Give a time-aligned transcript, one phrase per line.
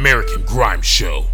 [0.00, 1.26] American Grime Show.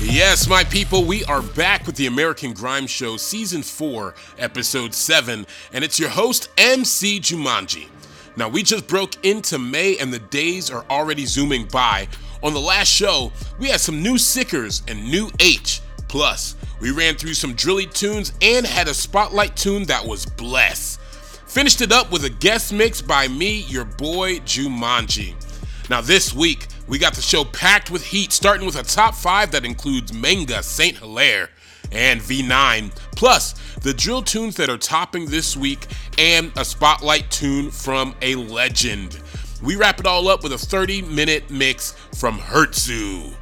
[0.00, 5.46] Yes, my people, we are back with the American Grime Show, Season 4, Episode 7,
[5.74, 7.88] and it's your host, MC Jumanji.
[8.38, 12.08] Now, we just broke into May and the days are already zooming by.
[12.42, 15.82] On the last show, we had some new Sickers and new H.
[16.14, 20.96] Plus, we ran through some drilly tunes and had a spotlight tune that was bless.
[21.48, 25.34] Finished it up with a guest mix by me, your boy Jumanji.
[25.90, 29.50] Now, this week, we got the show packed with heat, starting with a top five
[29.50, 31.50] that includes Manga, Saint Hilaire,
[31.90, 35.84] and V9, plus the drill tunes that are topping this week,
[36.16, 39.20] and a spotlight tune from a legend.
[39.64, 43.34] We wrap it all up with a 30 minute mix from Hertzu.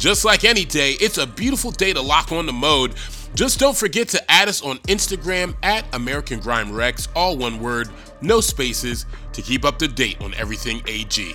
[0.00, 2.94] Just like any day, it's a beautiful day to lock on the mode.
[3.34, 7.90] Just don't forget to add us on Instagram at American Grime Rex, all one word,
[8.22, 11.34] no spaces, to keep up to date on everything AG.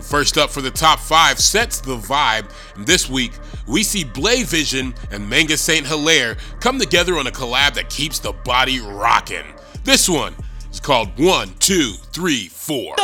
[0.00, 2.50] First up for the top five sets the vibe.
[2.86, 3.32] This week,
[3.68, 8.18] we see Blay Vision and Manga Saint Hilaire come together on a collab that keeps
[8.18, 9.44] the body rocking.
[9.84, 10.34] This one
[10.76, 12.94] is called One, Two, Three, Four.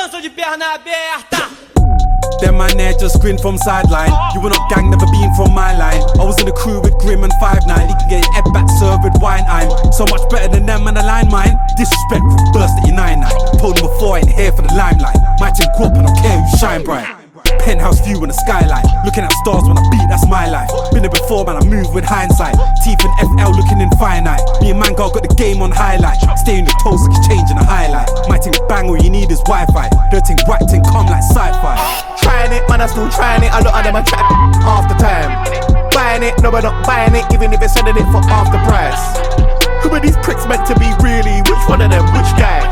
[2.41, 4.13] Them man there just grin from sideline.
[4.35, 6.03] You were not gang, never been from my line.
[6.21, 8.45] I was in a crew with Grim and 5 9 He can get your head
[8.53, 9.45] back served with wine.
[9.49, 11.57] I'm so much better than them and the line mine.
[11.77, 13.31] Disrespectful, burst at your 9 9.
[13.59, 15.17] Told them before I ain't here for the limelight.
[15.41, 17.22] My team grew up and I don't care who shine bright.
[17.45, 18.85] Penthouse view in the skyline.
[19.05, 20.71] Looking at stars when I beat, that's my life.
[20.91, 22.59] Been there before, man, I move with hindsight.
[22.83, 24.43] Teeth and FL looking infinite.
[24.61, 26.19] Me and Mango got the game on highlight.
[26.43, 28.11] Stay in the toes like changing a highlight.
[28.29, 29.87] My thing bang, all you need is Wi Fi.
[30.11, 31.75] Dirty whack thing come like sci fi.
[32.19, 33.51] Trying it, man, I still trying it.
[33.55, 34.27] A lot of them are trying
[34.67, 35.31] half the time.
[35.95, 38.59] Buying it, no, we're not buying it, even if it's selling it for half the
[38.67, 39.01] price.
[39.83, 41.43] Who are these pricks meant to be really?
[41.47, 42.07] Which one of them?
[42.11, 42.63] Which guy?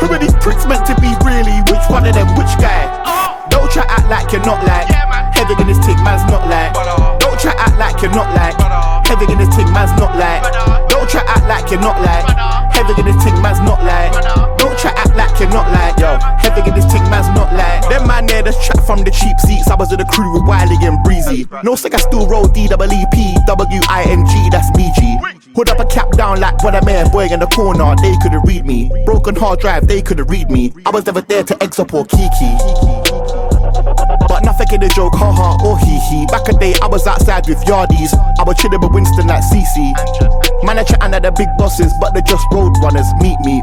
[0.00, 1.62] Who are these pricks meant to be really?
[1.70, 2.28] Which one of them?
[2.36, 3.03] Which guy?
[3.74, 4.86] Don't try act like you're not like
[5.34, 6.70] Heavy in this tick, man's not like
[7.18, 8.54] Don't try act like you're not like
[9.02, 10.46] Heavy in this tick, man's not like
[10.86, 12.22] Don't try act like you're not like
[12.70, 14.14] Heavy in this tick, man's not like
[14.62, 17.82] Don't try act like you're not like Yo, heavy in this tick, man's not like
[17.90, 19.66] Them man there that's trapped from the cheap seats.
[19.66, 21.48] I was with the crew with Wiley and Breezy.
[21.64, 25.02] No sick, I still roll D-W-E-P W-I-N-G, that's BG
[25.56, 28.46] Hood up a cap down like what a man boy in the corner They couldn't
[28.46, 28.90] read me.
[29.04, 30.72] Broken hard drive, they couldn't read me.
[30.86, 33.23] I was never there to up or Kiki
[34.28, 36.26] but nothing in the joke, haha or oh, hee hee.
[36.26, 38.14] Back a day, I was outside with yardies.
[38.38, 39.94] I was chilling with Winston like CC.
[40.62, 43.06] Man, I chatting at the big bosses, but they're just road runners.
[43.20, 43.62] Meet me.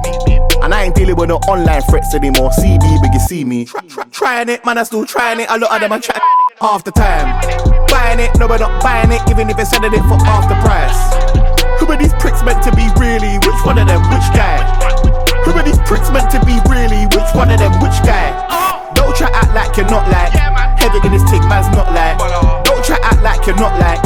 [0.62, 2.52] And I ain't dealing with no online threats anymore.
[2.62, 3.66] Me, but you see me.
[3.66, 5.48] Try, try, trying it, man, I still trying it.
[5.50, 6.22] A lot of them are trying
[6.60, 7.28] half the time.
[7.88, 10.56] Buying it, no, we're not buying it, even if it's selling it for half the
[10.62, 10.96] price.
[11.80, 13.42] Who are these pricks meant to be really?
[13.42, 14.02] Which one of them?
[14.14, 14.62] Which guy?
[15.44, 17.10] Who are these pricks meant to be really?
[17.10, 17.74] Which one of them?
[17.82, 18.81] Which guy?
[18.96, 20.34] Don't try act like you're not like
[20.80, 22.18] Heavy in this tick, man's not like
[22.66, 24.02] Don't try act like you're not like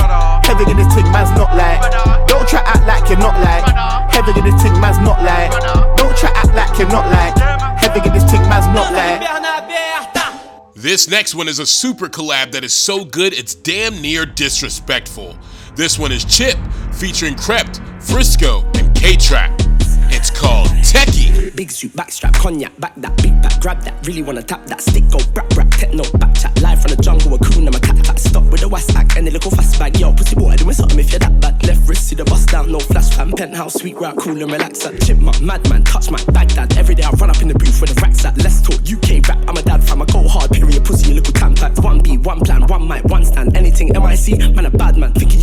[0.46, 1.82] Heavy in this tick, man's not like
[2.28, 3.66] Don't try act like you're not like
[4.12, 5.52] Heavy in this tick, man's not like
[5.98, 7.36] Don't try act like you're not like
[7.80, 9.22] Heavy in this tick, man's not like
[10.76, 15.36] This next one is a super collab that is so good it's damn near disrespectful.
[15.76, 16.58] This one is Chip
[16.94, 19.75] featuring Krept, Frisco, and K Trap.
[20.36, 21.56] Called Techie.
[21.56, 24.06] Big suit, backstrap, cognac, back that, big back, grab that.
[24.06, 26.62] Really wanna tap that stick, go rap rap, techno, back chat.
[26.62, 28.20] Live from the jungle, a coon, I'm a cat cat.
[28.20, 29.98] Stop with the west act and the little fast bag.
[30.00, 31.56] Yo, pussy boy, doing something if you're that bad.
[31.66, 33.32] Left wrist, see the bust down, no flash fan.
[33.32, 34.84] Penthouse, sweet rock, cool and relax.
[34.84, 36.78] That chipmunk, madman, touch my Baghdad.
[36.78, 38.38] Every day I run up in the booth with the racks at.
[38.38, 41.34] Let's talk UK rap, I'm a dad fam, I go hard, period, pussy, you little
[41.34, 41.82] tampax.
[41.84, 43.56] One B, one plan, one mic, one stand.
[43.56, 45.14] Anything MIC, man, a bad man.
[45.14, 45.35] Thinking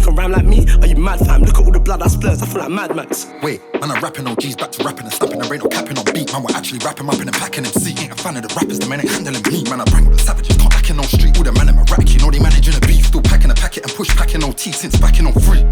[0.80, 1.42] Are you mad fam?
[1.42, 3.26] Look at all the blood I splurs, I feel like Mad Max.
[3.42, 5.38] Wait, man, I'm rapping G's back to rapping and snapping.
[5.38, 6.32] There ain't no capping on beat.
[6.32, 7.94] Man, we're actually rapping up in the packing MC.
[8.02, 9.64] Ain't a fan of the rappers, the men ain't handling me.
[9.70, 11.36] Man, I bring up the savages, can't act in no street.
[11.36, 13.06] All the men in my rack, you know they managing a beef.
[13.06, 15.62] Still packing a packet and push packing on T since backing on free.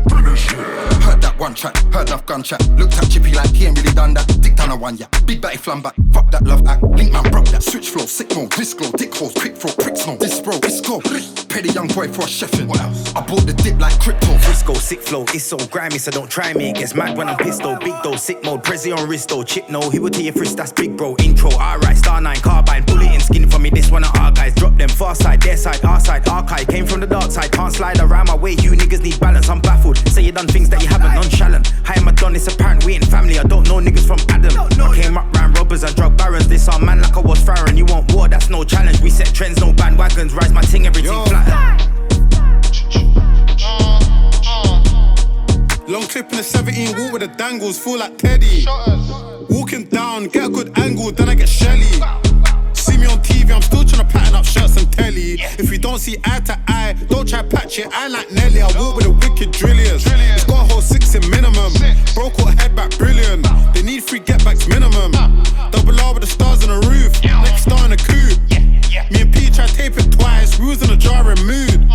[1.06, 2.60] Heard that one track, heard enough gun chat.
[2.76, 4.26] Looked at Chippy like he ain't really done that.
[4.42, 5.06] Dick down a one, yeah.
[5.24, 5.94] Big batty flam back.
[6.12, 6.82] Fuck that love act.
[6.82, 8.04] Link man broke that switch flow.
[8.04, 10.16] Sick mode, disc glow, dick holes, quick throw, pricks no.
[10.16, 11.00] This bro, it's go.
[11.00, 12.68] Pay the young boy for a chefin'.
[12.68, 13.14] What else?
[13.14, 14.36] I bought the dip like crypto.
[14.38, 16.70] Frisco, sick flow, it's so grimy, so don't try me.
[16.70, 17.78] It gets mad when I'm pissed though.
[17.78, 19.46] Big though, sick mode, Prezi on wristo.
[19.46, 21.16] Chip no, he will tell your frisk, that's big bro.
[21.20, 23.70] Intro, alright, star nine, carbine, bullet in skin for me.
[23.70, 24.54] This one of our guys.
[24.54, 26.66] Drop them far side, their side, our side, archive.
[26.68, 28.52] Came from the dark side, can't slide around my way.
[28.52, 29.96] You niggas need balance, I'm baffled.
[30.08, 31.29] Say you done things that you haven't, nonchalant.
[31.40, 33.38] Hi, I'm a don, it's apparent we ain't family.
[33.38, 34.58] I don't know niggas from Adam.
[34.58, 36.48] I came up round robbers and drug barons.
[36.48, 37.76] This our man like I was Farron.
[37.76, 39.00] You want war, that's no challenge.
[39.00, 40.34] We set trends, no bandwagons.
[40.34, 41.88] Rise my ting, everything flat.
[45.88, 48.64] Long clip in a 17, walk with the dangles, feel like Teddy.
[49.48, 51.90] Walking down, get a good angle, then I get Shelly.
[52.72, 53.99] See me on TV, I'm still trying
[54.40, 55.36] up shirts and telly.
[55.60, 57.88] If we don't see eye to eye, don't try patch it.
[57.92, 60.04] I like Nelly, I walk with the wicked drilliers.
[60.06, 61.72] It's got a whole six in minimum.
[62.14, 63.46] Bro caught head back brilliant.
[63.74, 65.12] They need three get backs minimum.
[65.70, 67.12] Double R with the stars on the roof.
[67.22, 68.40] Next star in the coupe.
[69.12, 70.58] Me and P try tape it twice.
[70.58, 71.86] Was in a jarring mood.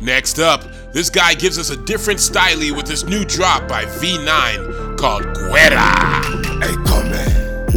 [0.00, 4.98] Next up, this guy gives us a different style with this new drop by V9
[4.98, 6.41] called Guerra.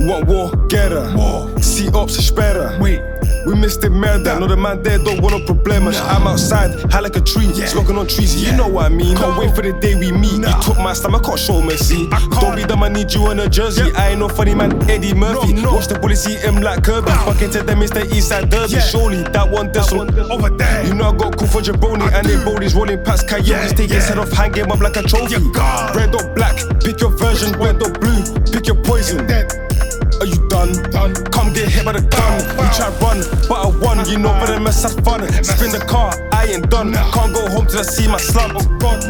[0.06, 0.28] Hey, come man.
[0.28, 0.68] What war?
[0.68, 1.16] Get her.
[1.16, 1.62] War.
[1.62, 2.80] See ops, espera.
[2.80, 3.02] Wait.
[3.46, 4.40] We missed it, murder.
[4.40, 6.02] No, the man there don't want no problemas.
[6.10, 7.68] I'm outside, high like a tree, Yeah.
[7.68, 8.44] smoking on trees.
[8.44, 9.16] You know what I mean.
[9.16, 10.40] Can't wait for the day we meet.
[10.40, 10.57] Nah.
[10.57, 12.07] You took my stomach, I can't show mercy.
[12.12, 12.42] I can't.
[12.42, 13.92] Don't be dumb, I need you on a jersey.
[13.96, 15.54] I ain't no funny man, Eddie Murphy.
[15.54, 15.74] No, no.
[15.75, 17.12] Watch the bullets eat him like Kirby.
[17.12, 18.74] Fucking to them, it's the East Side Derby.
[18.74, 18.80] Yeah.
[18.80, 20.10] Surely that one this one.
[20.31, 20.86] Over there.
[20.88, 23.48] You know I got cool for Jabroni and they bodies rolling past coyotes.
[23.48, 25.34] Yeah, Take his head off, hang him up like a trophy.
[25.34, 25.96] Yeah, God.
[25.96, 27.51] Red or black, pick your version.
[27.60, 29.28] Red or blue, pick your poison.
[29.28, 29.64] Dead.
[30.19, 30.71] Are you done?
[30.91, 31.13] Done.
[31.31, 32.33] Come get hit by the gun.
[32.57, 34.07] We try run, but I won.
[34.09, 35.21] You know, but the mess had fun.
[35.44, 36.94] Spin the car, I ain't done.
[36.94, 38.53] Can't go home till I see my slump.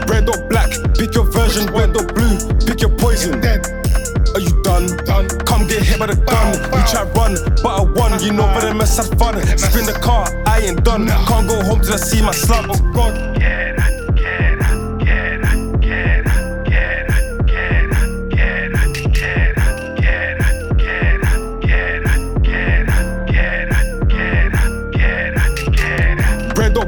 [0.10, 1.72] Red or black, pick your version.
[1.74, 3.44] Red or blue, pick your poison.
[3.44, 4.88] Are you done?
[5.06, 5.30] Done.
[5.46, 6.58] Come get hit by the gun.
[6.74, 8.20] We try run, but I won.
[8.24, 9.36] You know, but the mess had fun.
[9.58, 11.08] Spin the car, I ain't done.
[11.08, 12.72] Can't go home till I see my slump.
[12.72, 13.75] Oh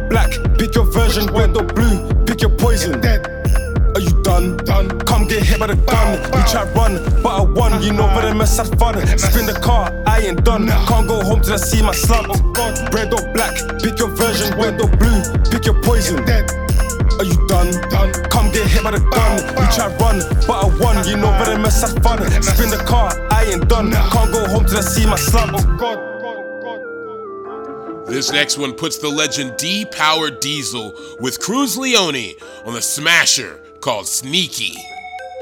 [0.10, 1.28] black, pick your version.
[1.28, 3.00] Red or blue, pick your poison.
[3.02, 3.26] Dead.
[3.96, 4.58] Are you done?
[4.58, 5.00] Done.
[5.02, 6.22] Come get hit by the gun.
[6.32, 7.82] We try run, but I won.
[7.82, 8.96] You know, but the mess had fun.
[9.18, 10.68] Spin the car, I ain't done.
[10.68, 12.28] Can't go home till I see my slump.
[12.30, 12.94] Oh God.
[12.94, 14.58] Red or black, pick your version.
[14.60, 16.24] Red or blue, pick your poison.
[16.26, 16.46] Dead.
[17.18, 17.72] Are you done?
[17.90, 18.14] Done.
[18.30, 19.42] Come get hit by the gun.
[19.58, 21.08] We try run, but I won.
[21.08, 22.20] You know, but the mess had fun.
[22.44, 23.92] Spin the car, I ain't done.
[23.92, 25.54] Can't go home till I see my slump.
[25.56, 26.17] Oh God.
[28.08, 33.60] This next one puts the legend D Power Diesel with Kruz Leone on the smasher
[33.82, 34.78] called Sneaky.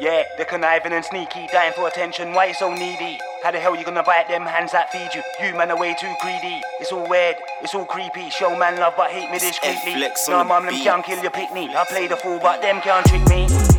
[0.02, 2.34] Yeah, they're conniving and sneaky, dying for attention.
[2.34, 3.20] Why you so needy?
[3.44, 5.22] How the hell you gonna bite them hands that feed you?
[5.46, 6.60] You man are way too greedy.
[6.82, 8.32] It's all weird, it's all creepy.
[8.32, 10.02] Show man love but hate me discreetly.
[10.28, 11.70] No on the mum, them can't kill your pickney.
[11.70, 13.75] I play the fool but them can't trick me.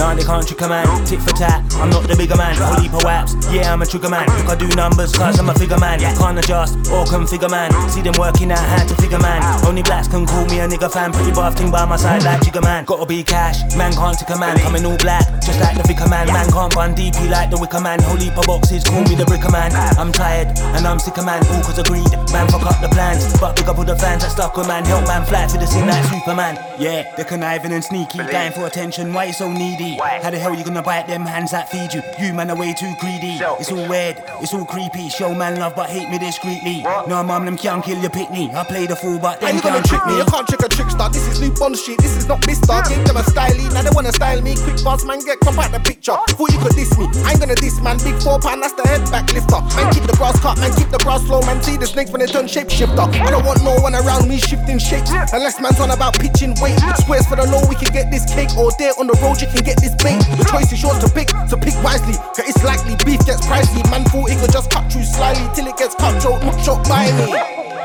[0.00, 0.88] Nah, they can't trick a man.
[1.04, 2.56] Tit for tat, I'm not the bigger man.
[2.56, 4.24] Of waps, yeah, I'm a trigger man.
[4.32, 6.00] Look, I do numbers, cause I'm a figure man.
[6.00, 7.68] Can't adjust or configure man.
[7.92, 9.44] See them working out how to figure man.
[9.68, 11.12] Only blacks can call me a nigga fan.
[11.12, 12.86] Pretty buff thing by my side like Jigger man.
[12.86, 14.56] Gotta be cash, man can't tick a man.
[14.64, 16.32] Coming all black, just like the vicar man.
[16.32, 18.00] Man can't run DP like the wicker man.
[18.00, 19.68] Whole heap of boxes, call me the bricker man.
[19.76, 20.00] Ah.
[20.00, 20.48] I'm tired
[20.80, 21.44] and I'm sick of man.
[21.52, 23.36] All cause of greed, man fuck up the plans.
[23.38, 24.86] But big up all the fans that stuck with man.
[24.86, 26.56] Help man fly to the scene like Superman.
[26.80, 29.12] Yeah, they're conniving and sneaky, dying for attention.
[29.12, 29.89] Why you so needy?
[29.98, 32.02] How the hell you gonna bite them hands that feed you?
[32.18, 33.38] You man are way too greedy.
[33.58, 35.08] It's all weird, it's all creepy.
[35.08, 36.82] Show man love but hate me discreetly.
[37.08, 38.50] No mum, them can't kill your pickney.
[38.50, 40.18] I play the fool but them can't trick me?
[40.18, 41.08] You can't trick a trickster.
[41.10, 41.98] This is new Bond shit.
[41.98, 42.80] This is not Mister.
[42.88, 43.72] Gave them a styly.
[43.72, 44.54] Now they wanna style me.
[44.56, 46.16] Quick buzz, man, get crop out the picture.
[46.28, 47.08] Thought you could diss me.
[47.24, 47.98] I ain't gonna diss, man.
[47.98, 49.60] Big four pound, that's the head back lifter.
[49.76, 51.62] Man, keep the grass cut, man, keep the grass slow, man.
[51.62, 53.08] See the snakes when they turn shapeshifter.
[53.20, 55.10] I don't want no one around me shifting shapes.
[55.32, 56.78] Unless man's on about pitching weight.
[57.00, 58.50] Squares for the low, we can get this cake.
[58.56, 60.20] Or there on the road, you can get this bait.
[60.38, 62.14] The choice is yours to pick, so pick wisely.
[62.36, 63.82] Cause it's likely beef gets pricey.
[63.90, 66.86] Man thought he could just cut through slyly till it gets cut throat, not shot
[66.88, 67.32] by me.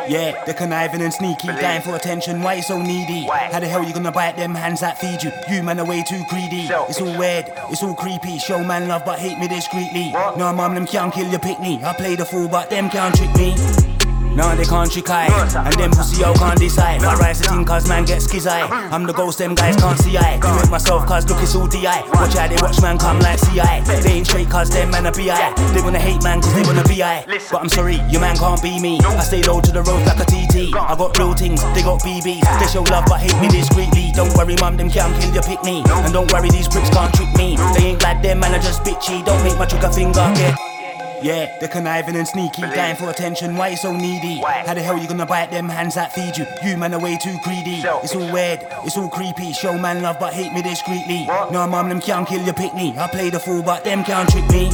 [0.08, 2.44] Yeah, they're conniving and sneaky, dying for attention.
[2.44, 3.26] Why you so needy?
[3.26, 5.32] How the hell you gonna bite them hands that feed you?
[5.50, 6.68] You man are way too greedy.
[6.70, 8.38] It's all weird, it's all creepy.
[8.38, 10.12] Show man love but hate me discreetly.
[10.38, 11.84] No mum, them can't kill your pickney.
[11.84, 13.56] I play the fool but them can't trick me.
[14.36, 15.32] No, they can't trick I.
[15.56, 17.04] And them pussy yo can't decide.
[17.04, 18.52] I rise the thing cause man get skizzy
[18.92, 20.40] I'm the ghost them guys can't see I.
[20.40, 23.40] Do it myself cause look it's all DI Watch how they watch man come like
[23.40, 25.32] CI They ain't straight cause them man a BI
[25.74, 28.80] They wanna hate man cause they wanna BI But I'm sorry, your man can't be
[28.80, 29.00] me.
[29.00, 32.02] I stay low to the road like a TT I got real things, they got
[32.02, 34.12] BBs They show love but hate me discreetly.
[34.16, 35.84] Don't worry mum, them can't kill your pick me.
[35.88, 37.58] And don't worry these pricks can't trick me.
[37.76, 39.24] They ain't glad them man are just bitchy.
[39.26, 40.75] Don't make my trigger finger get
[41.26, 43.56] yeah, they're conniving and sneaky, dying for attention.
[43.58, 44.40] Why you so needy?
[44.40, 44.64] Why?
[44.66, 46.46] How the hell you gonna bite them hands that feed you?
[46.64, 47.82] You man are way too greedy.
[48.04, 49.52] It's all weird, it's all creepy.
[49.52, 51.26] Show man love but hate me discreetly.
[51.26, 52.96] No mum, them can't kill your pickney.
[52.98, 54.70] I play the fool but them can't trick me.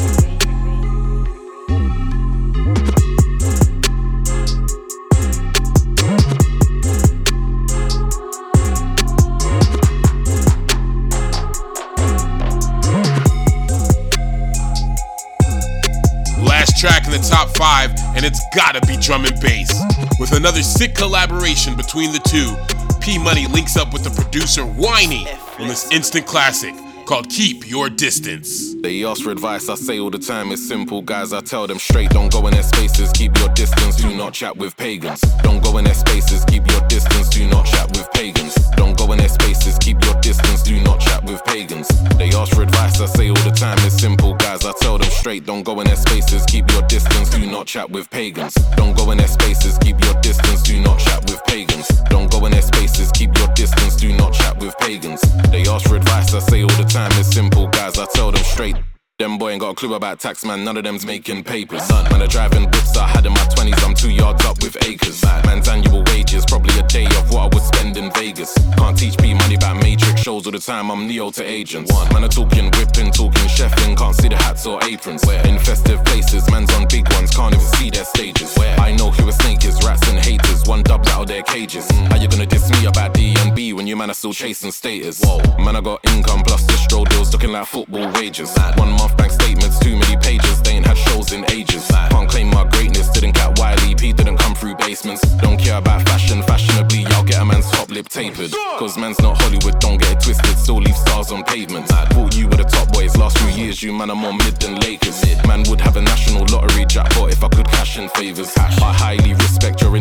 [18.53, 19.71] Gotta be drum and bass.
[20.19, 22.53] With another sick collaboration between the two,
[22.99, 25.25] P Money links up with the producer Whiney
[25.59, 26.75] on this instant classic
[27.11, 28.73] called Keep Your Distance.
[28.75, 31.33] They ask for advice, I say all the time it's simple, guys.
[31.33, 34.55] I tell them straight, don't go in their spaces, keep your distance, do not chat
[34.55, 35.19] with pagans.
[35.43, 38.55] Don't go in their spaces, keep your distance, do not chat with pagans.
[38.77, 41.89] Don't go in their spaces, keep your distance, do not chat with pagans.
[42.15, 44.63] They ask for advice, I say all the time it's simple, guys.
[44.63, 47.89] I tell them straight, don't go in their spaces, keep your distance, do not chat
[47.89, 48.53] with pagans.
[48.77, 51.89] Don't go in their spaces, keep your distance, do not chat with pagans.
[52.09, 55.19] Don't go in their spaces, keep your distance, do not chat with pagans.
[55.51, 57.97] They ask for advice, I say all the time it's simple, guys.
[57.97, 58.75] I tell them straight.
[59.21, 60.63] Them boy ain't got a clue about tax, man.
[60.63, 61.87] None of them's making papers.
[62.09, 63.87] Man, are driving whips I had in my 20s.
[63.87, 65.21] I'm two yards up with acres.
[65.45, 68.51] Man's annual wages, probably a day of what I would spend in Vegas.
[68.79, 70.89] Can't teach me money about Matrix shows all the time.
[70.89, 71.93] I'm Neo to agents.
[72.11, 73.95] Man, are talking whipping, talking chefing.
[73.95, 75.21] Can't see the hats or aprons.
[75.45, 77.29] In festive places, man's on big ones.
[77.29, 78.57] Can't even see their stages.
[78.57, 80.65] I know who a snake is, rats and haters.
[80.65, 81.87] One out of their cages.
[81.87, 82.07] Mm.
[82.07, 85.21] How you gonna diss me about DNB when you man are still chasing status?
[85.23, 88.57] Whoa, man, I got income plus distro deals looking like football wages.
[88.77, 90.61] One month bank statements, too many pages.
[90.61, 91.87] They ain't had shows in ages.
[91.87, 95.21] Can't claim my greatness, didn't get Wiley, P didn't come through basements.
[95.37, 98.51] Don't care about fashion, fashionably, I'll get a man's top lip tapered.
[98.79, 101.91] Cause man's not Hollywood, don't get it twisted, still leave stars on pavements.
[101.91, 104.75] Thought you were the top boys, last few years, you man are more mid than
[104.79, 105.21] Lakers.
[105.45, 108.55] Man would have a national lottery jackpot if I could cash in favors.
[108.57, 109.95] I highly respect your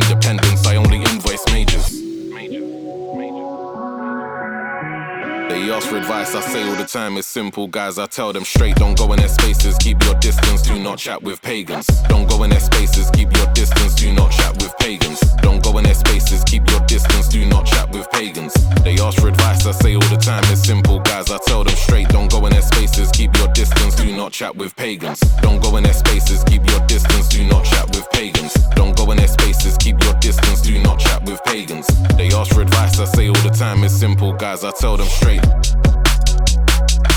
[5.81, 7.99] Ask for advice, I say all the time it's simple, guys.
[7.99, 11.23] I tell them straight, don't go in their spaces, keep your distance, do not chat
[11.23, 11.87] with pagans.
[12.07, 15.21] Don't go in their spaces, keep your distance, do not chat with pagans.
[15.41, 18.53] Don't go in their spaces, keep your distance, do not chat with pagans.
[18.85, 21.31] They ask for advice, I say all the time it's simple, guys.
[21.31, 24.55] I tell them straight, don't go in their spaces, keep your distance, do not chat
[24.55, 25.21] with pagans.
[25.41, 28.53] Don't go in their spaces, keep your distance, do not chat with pagans.
[28.77, 31.87] Don't go in their spaces, keep your distance, do not chat with pagans.
[32.19, 34.63] They ask for advice, I say all the time it's simple, guys.
[34.63, 35.41] I tell them straight.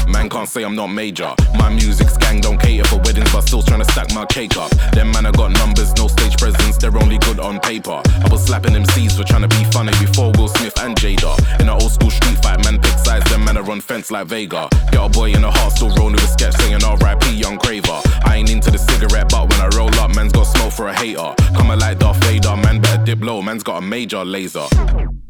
[0.07, 1.33] Man can't say I'm not major.
[1.57, 4.69] My music's gang don't cater for weddings, but still trying to stack my cake up.
[4.93, 8.01] Them man, I got numbers, no stage presence, they're only good on paper.
[8.05, 11.33] I was slapping MCs for trying to be funny before Will Smith and Jada.
[11.59, 14.27] In an old school street fight, man pick sides, them man are on fence like
[14.27, 14.69] Vega.
[14.91, 18.01] Get a boy in a heart, still rolling with sketch saying RIP Young Craver.
[18.23, 20.93] I ain't into the cigarette, but when I roll up, man's got smoke for a
[20.93, 21.33] hater.
[21.55, 24.67] Coming like Darth Vader, man better dip low, man's got a major laser.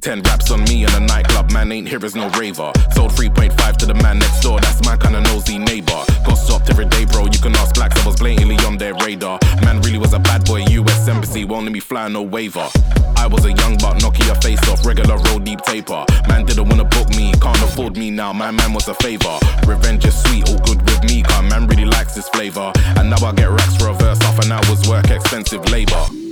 [0.04, 2.74] Ten raps on me in a nightclub, man ain't here is no raver.
[2.92, 6.04] Sold 3.5 to the man next door, that's my kind of nosy neighbor.
[6.26, 7.28] Got stopped every day, bro.
[7.28, 9.40] You can ask blacks, I was blatantly on their radar.
[9.64, 12.68] Man really was a bad boy, US Embassy won't let me fly no waiver.
[13.16, 16.04] I was a young but Nokia face off, regular road deep taper.
[16.28, 18.34] Man didn't wanna book me, can't afford me now.
[18.34, 19.40] My man was a favor.
[19.66, 22.74] Revenge is sweet, all good with me, cause man really likes this flavor.
[22.98, 26.23] And now I get racks for a verse, half an hour's work, expensive labor.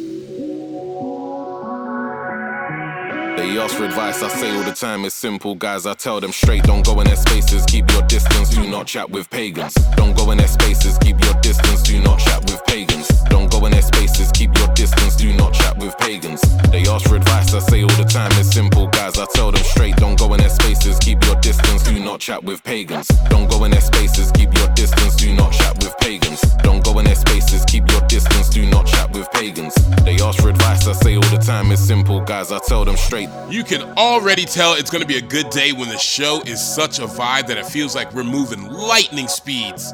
[3.38, 5.86] They ask for advice, I say all the time it's simple, guys.
[5.86, 9.10] I tell them straight, don't go in their spaces, keep your distance, do not chat
[9.10, 9.74] with pagans.
[9.96, 13.08] Don't go in their spaces, keep your distance, do not chat with pagans.
[13.30, 16.42] Don't go in their spaces, keep your distance, do not chat with pagans.
[16.72, 19.18] They ask for advice, I say all the time it's simple, guys.
[19.18, 22.44] I tell them straight, don't go in their spaces, keep your distance, do not chat
[22.44, 23.08] with pagans.
[23.30, 26.42] Don't go in their spaces, keep your distance, do not chat with pagans.
[26.64, 29.74] Don't go in their spaces, keep your distance, do not chat with pagans.
[30.04, 32.52] They ask for advice, I say all the time it's simple, guys.
[32.52, 33.21] I tell them straight.
[33.50, 36.62] You can already tell it's going to be a good day when the show is
[36.62, 39.94] such a vibe that it feels like we're moving lightning speeds.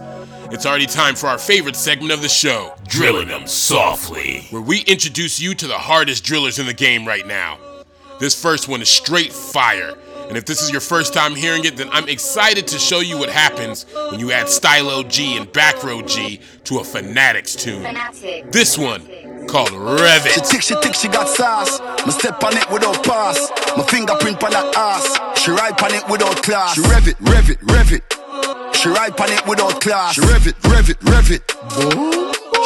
[0.52, 4.82] It's already time for our favorite segment of the show, Drilling Them Softly, where we
[4.82, 7.58] introduce you to the hardest drillers in the game right now.
[8.20, 9.98] This first one is straight fire.
[10.28, 13.18] And if this is your first time hearing it, then I'm excited to show you
[13.18, 17.84] what happens when you add Stylo G and Back Row G to a Fanatics tune.
[18.52, 19.04] This one
[19.48, 21.80] called Rev She tick, she tick, she got sauce.
[21.80, 23.50] My step on it without pass.
[23.76, 25.40] My fingerprint on that ass.
[25.42, 26.76] She ride on it without class.
[26.76, 28.04] She rev it, rev it, rev it.
[28.76, 30.16] She ride on it without class.
[30.16, 31.42] She rev it, rev it, rev it.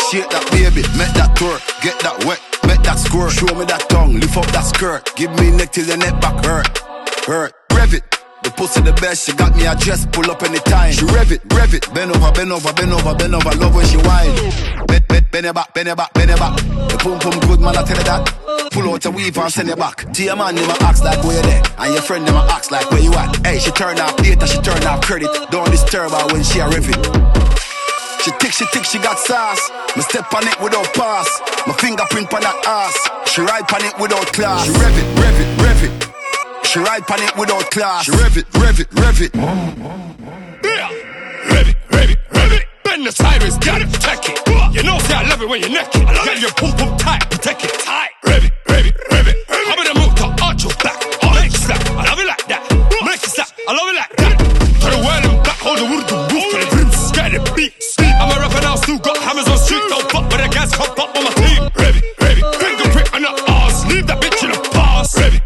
[0.10, 3.32] Shake that baby, make that twerk, get that wet, make that squirt.
[3.32, 5.16] Show me that tongue, lift up that skirt.
[5.16, 6.78] Give me neck till the neck back hurt,
[7.26, 7.54] hurt.
[7.72, 8.21] Rev it.
[8.44, 10.94] The pussy the best, she got me a dress, pull up anytime.
[10.94, 13.86] She rev it, rev it, bend over, bend over, bend over, bend over, love when
[13.86, 14.34] she whine.
[14.88, 16.58] Bend, bend, bend it back, bend it back, bend it back.
[16.90, 18.72] The pum pum good man, I tell you that.
[18.74, 20.12] Pull out a weave and send it back.
[20.12, 22.90] To your man, them ask like where you there, and your friend them ask like
[22.90, 23.46] where you at.
[23.46, 25.30] Hey, she turn off data, she turn off credit.
[25.52, 27.02] Don't disturb her when she a rev it.
[28.26, 29.70] She tick, she tick, she got sauce.
[29.96, 31.30] Me step on it without pass.
[31.68, 32.98] My fingerprint on that ass.
[33.30, 34.66] She ride on it without class.
[34.66, 36.21] She rev it, rev it, rev it.
[36.72, 38.06] She ride on it without class.
[38.06, 39.36] She rev it, rev it, rev it.
[39.36, 40.88] Yeah.
[41.52, 42.64] Rev it, rev it, rev it.
[42.86, 44.40] Bend the sideways, got it, check it.
[44.72, 46.08] You know, see, I love it when you're naked.
[46.08, 48.16] I got your pum pum tight, protect it tight.
[48.24, 49.36] Rev it, rev it, rev it.
[49.52, 50.96] I'm gonna move to arch your back.
[51.20, 51.84] I'll make you slap.
[51.92, 52.64] I love it like that.
[53.04, 53.52] Make you slap.
[53.68, 54.40] I love it like that.
[54.40, 57.44] To the world and back, hold the wood, to roof, and the rims, get it
[57.52, 57.76] beat.
[58.00, 59.84] I'm a rapper now, still got hammers on street.
[59.92, 61.68] Don't fuck with the gas, hop up on my team.
[61.76, 62.48] Rev it, rev it.
[62.56, 65.20] Finger print on the ass, leave that bitch in the past.
[65.20, 65.44] Rev it.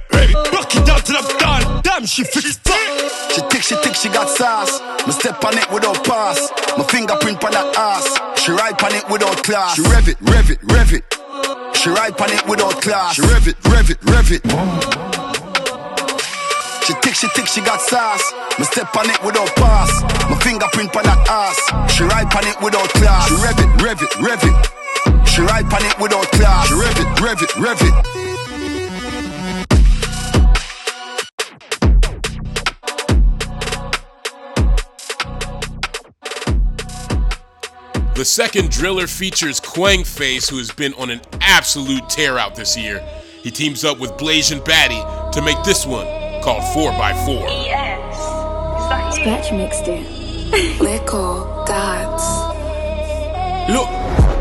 [1.85, 2.81] Damn, she fixed fuck.
[3.29, 4.81] She think she think she got sauce.
[5.05, 6.49] Me step on it without pass.
[6.75, 8.09] My fingerprint on that ass.
[8.41, 9.75] She ride on it without class.
[9.75, 11.05] She rev it, rev it, rev it.
[11.77, 13.13] She ride on it without class.
[13.13, 14.41] She rev it, rev it, rev it.
[16.89, 18.33] She think she think she got sauce.
[18.57, 19.93] Me step on it without pass.
[20.25, 21.61] My fingerprint on that ass.
[21.93, 23.29] She ride on it without class.
[23.29, 24.57] She rev it, rev it, rev it.
[25.29, 26.65] She ride on it without class.
[26.65, 28.24] She rev it, rev it, rev it.
[38.15, 43.05] The second driller features Kwengface, who has been on an absolute tear out this year.
[43.43, 45.01] He teams up with Blasian Batty
[45.33, 46.07] to make this one
[46.41, 47.43] called 4x4.
[47.65, 49.15] Yes.
[49.15, 50.07] Scratch mixed it.
[50.79, 52.23] Lickle gods.
[53.69, 53.89] Look,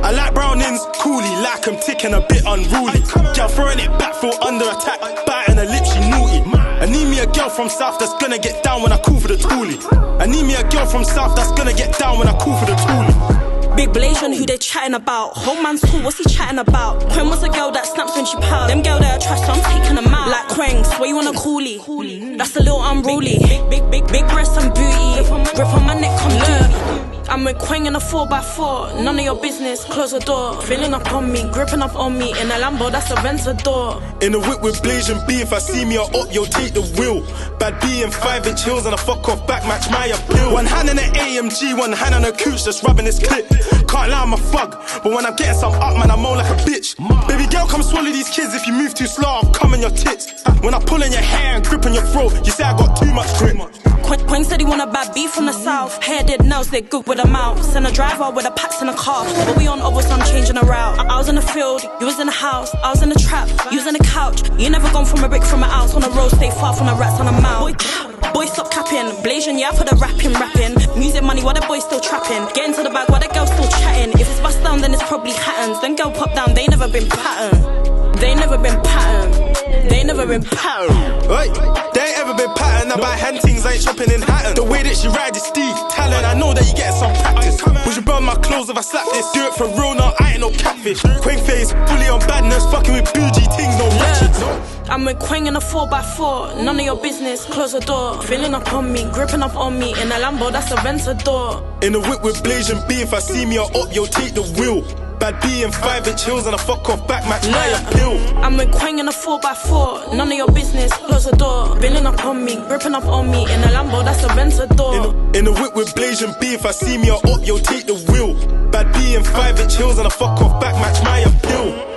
[0.05, 3.01] I like brownings, coolie, like I'm ticking a bit unruly.
[3.35, 6.49] Girl throwing it back, feel under attack, biting her lip, she naughty.
[6.55, 9.27] I need me a girl from South that's gonna get down when I call for
[9.27, 9.83] the toolie.
[10.21, 12.67] I need me a girl from South that's gonna get down when I call for
[12.67, 13.54] the toolie.
[13.77, 15.37] Big Blasian, who they chatting about?
[15.37, 17.01] Whole man's cool, what's he chatting about?
[17.11, 18.69] Quinn was a girl that snaps when she pout.
[18.69, 20.29] Them girl that are trash, so I'm taking them out.
[20.29, 22.39] Like Kweng, swear you want a coolie.
[22.39, 23.39] That's a little unruly.
[23.41, 25.57] Big, big, big, big breasts and booty.
[25.57, 27.14] Grip on my neck, come look.
[27.29, 29.03] I'm a Kweng in a 4x4.
[29.03, 30.61] None of your business, close the door.
[30.63, 32.31] Filling up on me, gripping up on me.
[32.41, 34.03] In a Lambo, that's a Ventador.
[34.23, 36.83] In a whip with Blasian B, if I see me or up, yo, take the
[36.99, 37.23] wheel.
[37.59, 40.53] Bad B and 5 inch heels and a fuck off back match my appeal.
[40.53, 43.49] One hand in the AMG, one hand on the cooch, just rubbing this clip.
[43.89, 46.51] Can't lie, I'm a thug, but when I'm getting some up, man, I'm all like
[46.51, 46.97] a bitch.
[47.27, 48.55] Baby girl, come swallow these kids.
[48.55, 50.45] If you move too slow, I'll come in your tits.
[50.61, 53.13] When I pull in your hair and grip your throat, you say I got too
[53.13, 53.57] much grip.
[54.05, 56.03] Kweng, Kweng said he want a bad beef from the south.
[56.03, 57.63] Hair did nails, they good with a mouth.
[57.65, 59.25] Send a driver with a packs in a car.
[59.47, 60.99] But we on over some changing a route.
[60.99, 62.75] I, I was in the field, you was in the house.
[62.83, 64.43] I was in the trap, you was in the couch.
[64.59, 66.87] You never gone from a brick from a house on the road, stay far from
[66.87, 67.61] the rats on the mouth.
[67.61, 67.75] Boy,
[68.35, 69.07] boy, stop capping.
[69.23, 70.75] Blasian, yeah, for the rapping, rapping.
[70.99, 72.43] Music money, while the boy still trapping.
[72.55, 74.13] Get into the bag while the girl still chatting.
[74.21, 75.81] If it's bust down, then it's probably Hattons.
[75.81, 78.13] Then girl pop down, they never been pattern.
[78.19, 79.54] They never been pattern.
[79.89, 80.95] They never been pattern.
[81.29, 81.49] Hey,
[81.93, 82.93] they ain't ever been patterned.
[82.93, 84.55] I buy hand things, I ain't shopping in Hatton.
[84.55, 86.25] The way that she ride is Steve talent.
[86.25, 87.61] I know that you get some practice.
[87.87, 89.31] Would you burn my clothes if I slap this?
[89.33, 91.01] Do it for real, no, I ain't no catfish.
[91.23, 94.74] Queen face, fully on badness, fucking with bougie things, no ratchets.
[94.91, 96.63] I'm with Kweng in a 4x4.
[96.63, 98.21] None of your business, close the door.
[98.23, 99.91] Filling up on me, gripping up on me.
[99.93, 101.83] In a Lambo, that's a Ventador.
[101.83, 104.83] In a whip with Blasian B, if I see me up, yo, take the wheel.
[105.19, 108.19] Bad B and 5 inch heels and a fuck off back match my appeal.
[108.45, 110.15] I'm with Kweng in a 4x4.
[110.15, 111.81] None of your business, close the door.
[111.81, 113.45] Filling up on me, gripping up on me.
[113.45, 115.35] In a Lambo, that's a Ventador.
[115.35, 118.35] In a whip with Blasian B, if I see me up, yo, take the wheel.
[118.71, 121.94] Bad B and 5 inch heels and a fuck off back match my appeal.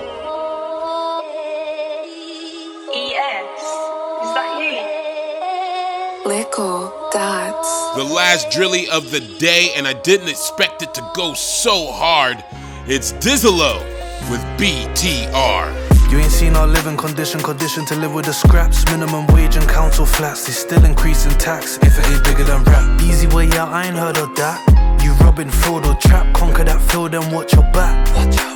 [7.98, 12.44] The last drilly of the day, and I didn't expect it to go so hard.
[12.86, 13.82] It's Dizzolo
[14.30, 16.12] with BTR.
[16.12, 18.86] You ain't seen our living condition, condition to live with the scraps.
[18.86, 21.80] Minimum wage and council flats, they still increasing tax.
[21.82, 24.62] If it ain't bigger than rap, easy way out, I ain't heard of that.
[25.04, 28.08] You robbing field or trap, conquer that field and watch your back.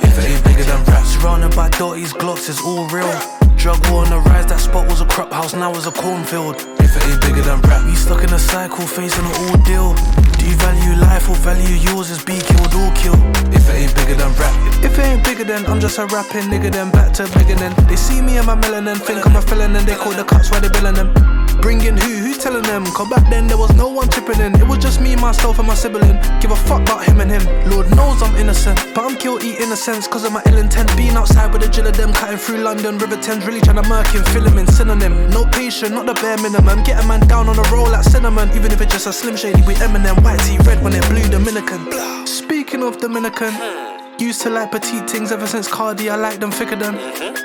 [0.04, 3.41] If it ain't bigger than rap, surrounded by dotties, glocks, it's all real.
[3.62, 6.56] Drug war on the rise, that spot was a crop house, now it's a cornfield.
[6.82, 9.94] If it ain't bigger than rap, we stuck in a cycle, facing an ordeal.
[10.34, 12.10] Do you value life or value yours?
[12.10, 13.14] Is be killed or kill?
[13.54, 14.50] If it ain't bigger than rap,
[14.82, 17.70] if it ain't bigger than, I'm just a rapping nigga, then back to bigger than.
[17.86, 20.50] They see me and my melanin, think I'm a felon, and they call the cops
[20.50, 21.41] why they billing them.
[21.62, 22.10] Bringing who?
[22.24, 22.84] Who telling them?
[22.86, 24.54] Cause back then there was no one chipping in.
[24.60, 26.18] It was just me, myself, and my sibling.
[26.40, 27.44] Give a fuck about him and him.
[27.70, 30.08] Lord knows I'm innocent, but I'm guilty in a sense.
[30.08, 30.94] Cause of my ill intent.
[30.96, 32.98] Being outside with a jill of them, cutting through London.
[32.98, 35.30] River Thames, really trying to murk him, fill him in synonym.
[35.30, 36.82] No patient, not the bare minimum.
[36.82, 38.50] Get a man down on a roll like cinnamon.
[38.56, 40.20] Even if it's just a slim shady with Eminem.
[40.24, 42.26] White tea red when it blue Dominican.
[42.26, 43.91] Speaking of Dominican.
[44.18, 46.94] Used to like petite things ever since Cardi, I like them thicker than.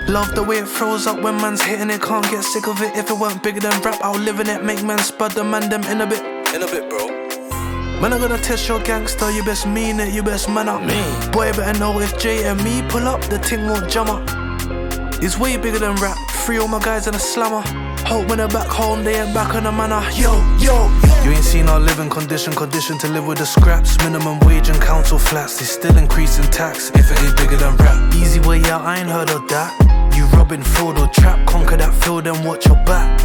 [0.07, 2.95] Love the way it throws up when man's hitting it, can't get sick of it.
[2.95, 5.69] If it weren't bigger than rap, I'll live in it, make man spud the man
[5.69, 6.21] them in a bit.
[6.53, 7.07] In a bit, bro.
[7.99, 10.81] Man, I'm gonna test your gangster, you best mean it, you best man up.
[10.81, 11.01] Me.
[11.31, 14.23] Boy, better know if J and me pull up, the ting won't jump up.
[15.21, 17.63] It's way bigger than rap, free all my guys in a slammer.
[18.07, 20.01] Hope when they're back home, they ain't back on the manor.
[20.15, 20.87] Yo, yo,
[21.23, 23.97] You ain't seen our living condition, condition to live with the scraps.
[23.97, 26.89] Minimum wage and council flats, they still increasing tax.
[26.91, 29.69] If it ain't bigger than rap, easy way out, I ain't heard of that.
[30.15, 33.19] You robbing field or trap, conquer that field and watch your back.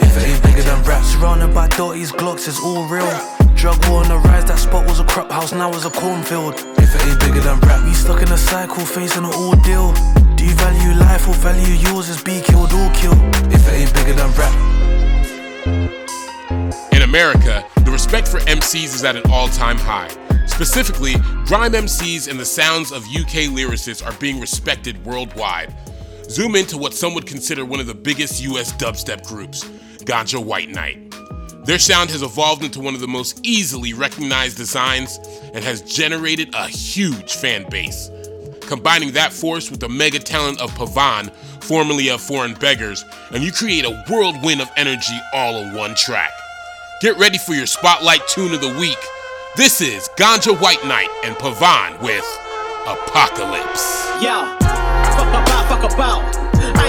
[0.00, 3.10] If it ain't bigger than rap, surrounded by dotties, glocks, it's all real.
[3.56, 6.54] Drug war on the rise, that spot was a crop house, now it's a cornfield.
[6.78, 7.84] If if it ain't bigger than rap.
[7.84, 9.92] We stuck in a cycle, facing an ordeal.
[10.38, 13.12] Do you value life or value yours as be killed or kill?
[13.52, 14.54] If it ain't bigger than rap.
[16.92, 20.06] In America, the respect for MCs is at an all time high.
[20.46, 25.74] Specifically, grime MCs and the sounds of UK lyricists are being respected worldwide.
[26.30, 29.64] Zoom into what some would consider one of the biggest US dubstep groups,
[30.04, 31.12] Ganja White Night.
[31.64, 35.18] Their sound has evolved into one of the most easily recognized designs
[35.52, 38.08] and has generated a huge fan base.
[38.68, 41.32] Combining that force with the mega talent of Pavan,
[41.64, 43.02] formerly of Foreign Beggars,
[43.32, 46.32] and you create a whirlwind of energy all in one track.
[47.00, 48.98] Get ready for your spotlight tune of the week.
[49.56, 52.26] This is Ganja White Night and Pavan with
[52.86, 54.06] Apocalypse.
[54.22, 56.47] Yo, fuck about, fuck about.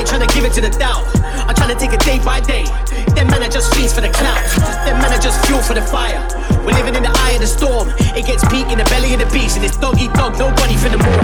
[0.09, 1.05] Ain't tryna give it to the doubt.
[1.45, 2.65] I'm tryna take it day by day.
[3.13, 4.41] Them men are just fiends for the clout.
[4.81, 6.17] Them men are just fuel for the fire.
[6.65, 7.93] We're living in the eye of the storm.
[8.17, 10.73] It gets peak in the belly of the beast, and it's dog eat dog, nobody
[10.81, 11.21] for the more.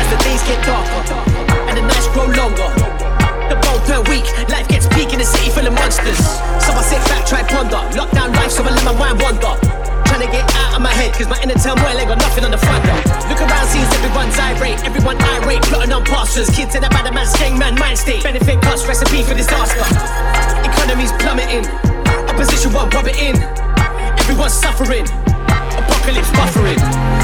[0.00, 1.12] As the days get darker
[1.68, 2.72] and the nights grow longer.
[3.52, 6.24] The bold turn weak, life gets peak in the city full of monsters.
[6.64, 7.84] So I sit back, try ponder.
[7.92, 9.79] Lockdown life, so I let my mind wander.
[10.20, 12.52] Trying to get out of my head, cause my inner turmoil ain't got nothing on
[12.52, 12.84] the front.
[13.32, 16.52] Look around, sees everyone's irate, everyone irate, plotting on pastors.
[16.52, 18.22] Kids in a bad man's gang man mind state.
[18.22, 19.80] Benefit cuts, recipe for disaster.
[20.60, 21.64] Economy's plummeting,
[22.28, 23.32] opposition won't rub it in.
[24.20, 25.08] Everyone's suffering,
[25.80, 26.76] apocalypse buffering.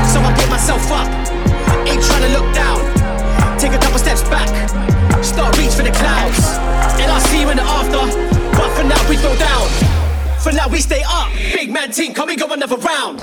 [0.09, 1.05] So I pick myself up,
[1.85, 2.81] ain't trying to look down.
[3.61, 4.49] Take a couple steps back,
[5.21, 6.41] start reach for the clouds.
[6.97, 8.09] And I'll see you in the after,
[8.57, 9.96] but for now we go down.
[10.47, 11.33] For now we stay up.
[11.55, 13.21] Big man team, come and go another round.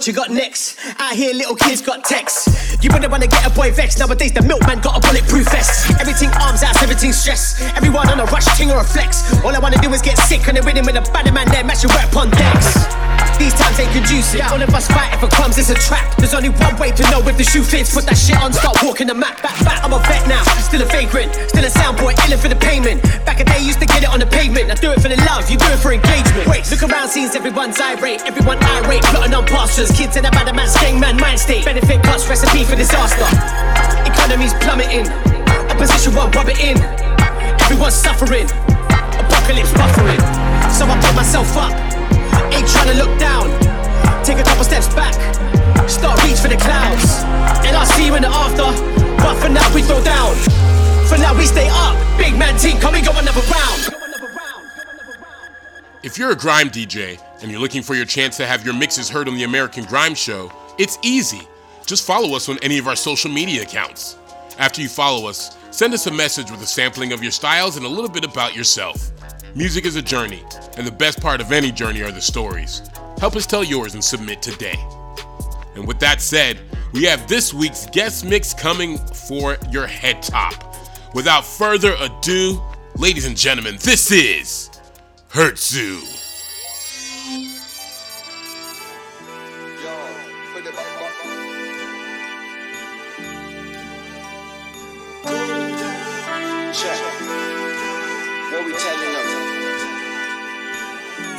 [0.00, 0.78] What you got next?
[0.98, 2.82] I hear little kids got texts.
[2.82, 3.98] You better wanna get a boy vexed.
[3.98, 5.90] Nowadays the milkman got a bulletproof vest.
[6.00, 7.60] Everything arms out, everything stress.
[7.76, 9.20] Everyone on a rush, ting or a flex.
[9.44, 11.64] All I wanna do is get sick on the rhythm with a bad man there,
[11.64, 13.19] match your rap on decks.
[13.40, 14.44] These times ain't conducive.
[14.52, 16.04] All of us fighting for crumbs, it's a trap.
[16.20, 17.88] There's only one way to know if the shoe fits.
[17.96, 19.40] Put that shit on, start walking the map.
[19.40, 20.44] Back, back, I'm a vet now.
[20.60, 23.00] Still a vagrant, still a sound boy, illin' for the payment.
[23.24, 24.68] Back a day, used to get it on the pavement.
[24.68, 26.52] I do it for the love, you do it for engagement.
[26.52, 28.20] Wait, look around, scenes, everyone's irate.
[28.28, 29.88] Everyone irate, plotting on pastures.
[29.88, 31.64] Kids in a bad man's gang man mind state.
[31.64, 33.24] Benefit cuts, recipe for disaster.
[34.04, 35.08] Economy's plummeting,
[35.72, 36.76] opposition won't rub it in.
[37.64, 38.44] Everyone's suffering,
[39.16, 40.20] apocalypse buffering.
[40.68, 41.72] So I put myself up,
[42.60, 43.48] ain't trying to look down.
[44.24, 45.14] Take a couple steps back,
[45.88, 47.24] start reach for the clouds.
[47.64, 48.68] And I'll see you in the after,
[49.16, 50.34] but for now we throw down.
[51.08, 53.94] For now we stay up, big man team, come and go another round.
[56.02, 59.08] If you're a grime DJ and you're looking for your chance to have your mixes
[59.08, 61.46] heard on the American Grime Show, it's easy.
[61.84, 64.16] Just follow us on any of our social media accounts.
[64.58, 67.84] After you follow us, send us a message with a sampling of your styles and
[67.84, 69.10] a little bit about yourself.
[69.56, 70.44] Music is a journey,
[70.76, 72.82] and the best part of any journey are the stories.
[73.18, 74.78] Help us tell yours and submit today.
[75.74, 76.60] And with that said,
[76.92, 80.76] we have this week's guest mix coming for your head top.
[81.14, 82.62] Without further ado,
[82.96, 84.70] ladies and gentlemen, this is
[85.30, 86.18] Hertzu.
[96.72, 97.09] Check.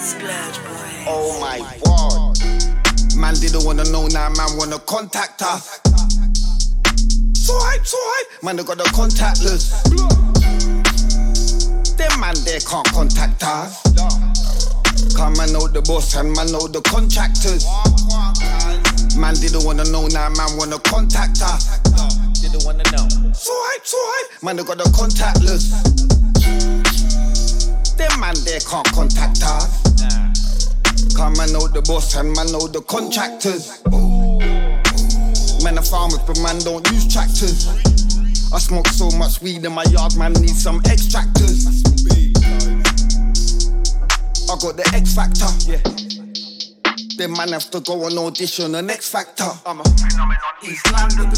[0.01, 1.05] Splurge boy.
[1.05, 2.33] Oh my word.
[3.15, 5.79] Man didn't wanna know now, man wanna contact us.
[7.37, 8.41] So hype, so hype.
[8.41, 9.69] Man, they got the contactless.
[11.97, 13.77] Them man, they can't contact us.
[15.13, 17.65] Come man know the boss and man know the contractors.
[19.15, 21.77] Man didn't wanna know now, man wanna contact us.
[22.41, 23.05] Didn't wanna know.
[23.33, 24.41] So hype, so hype.
[24.41, 26.20] Man, they got the contactless.
[28.01, 29.77] Them man, they can't contact us.
[31.13, 33.83] Come and know the boss and man know the contractors.
[35.63, 37.67] Man, the farmers, but man don't use tractors.
[38.51, 41.67] I smoke so much weed in my yard, man, need some extractors.
[44.49, 45.45] I got the X Factor.
[45.69, 46.20] Yeah.
[47.21, 49.45] Then man have to go on audition The next Factor.
[49.63, 51.29] I'm a phenomenon East London.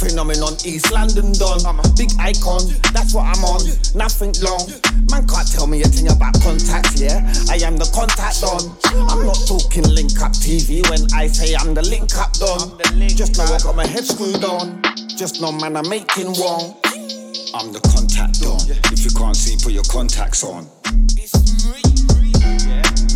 [0.00, 1.60] Phenomenon East London Don.
[1.68, 2.64] I'm a big icon.
[2.96, 3.60] That's what I'm on.
[3.92, 4.64] Nothing long.
[5.12, 6.96] Man can't tell me a thing about contacts.
[6.96, 7.20] Yeah,
[7.52, 8.64] I am the contact Don.
[9.12, 12.80] I'm not talking link up TV when I say I'm the link up Don.
[13.12, 14.80] Just know I got my head screwed on.
[15.20, 16.80] Just know man I'm making wrong.
[17.52, 18.56] I'm the contact Don.
[18.88, 20.64] If you can't see, put your contacts on.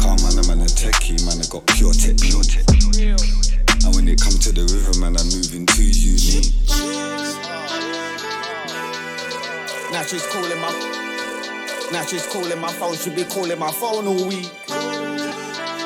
[0.04, 2.60] Calm man, I'm a techie, man, I got pure technique.
[3.88, 6.52] And when it comes to the rhythm, man, I'm moving too unique.
[9.96, 10.68] Now she's calling my,
[11.90, 12.96] now she's calling my phone.
[12.96, 14.52] She be calling my phone all week.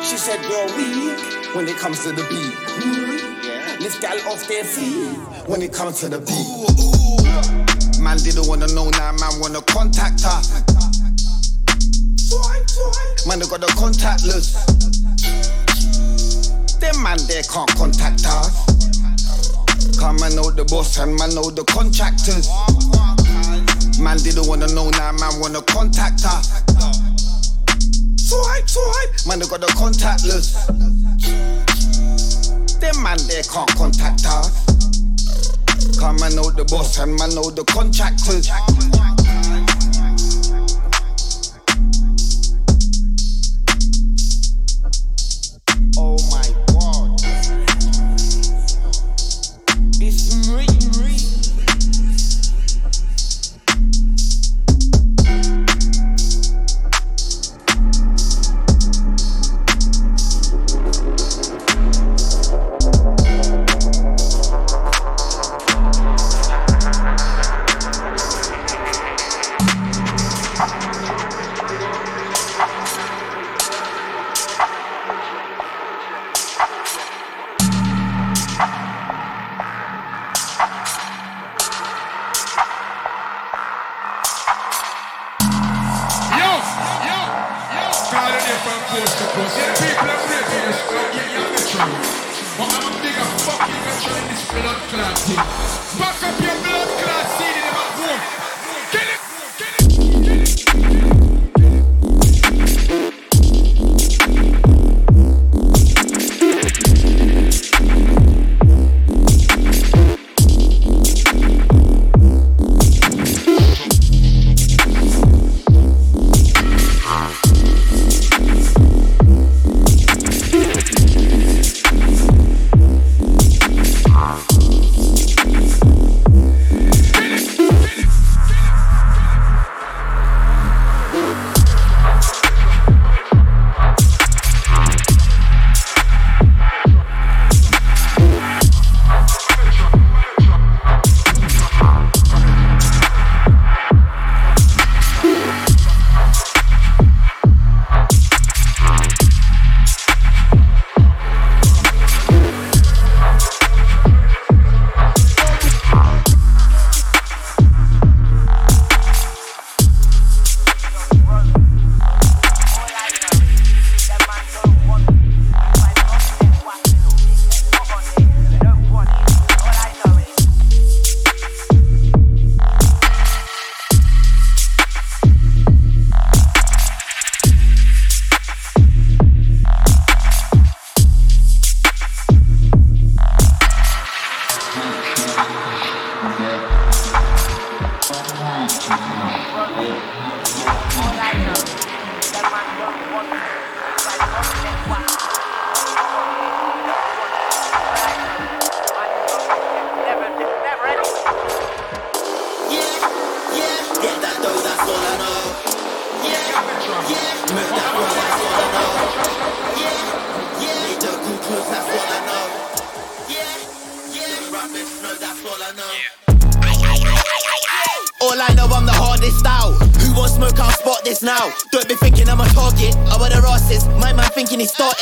[0.03, 3.79] She said you're weak when it comes to the beat.
[3.79, 5.15] Lift gal off their feet
[5.47, 8.03] when it comes to the beat.
[8.03, 10.98] Man didn't wanna know now, man wanna contact her.
[12.29, 14.53] Man, they got the contactless.
[16.79, 18.53] Them man there can't contact us.
[19.99, 22.49] Come man know the boss and man know the contractors.
[23.99, 26.64] Man didn't wanna know now, man wanna contact us.
[29.27, 30.67] Man, they got the contactless.
[32.81, 34.53] Them man there can't contact us.
[35.99, 38.49] Come man know the boss and man know the contractors.
[46.01, 46.38] Oh my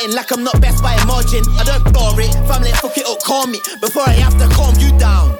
[0.07, 1.43] thinking like I'm not best by a margin.
[1.59, 2.33] I don't bar it.
[2.47, 3.63] Family, fuck it up, calm it.
[3.81, 5.35] Before I have to calm you down.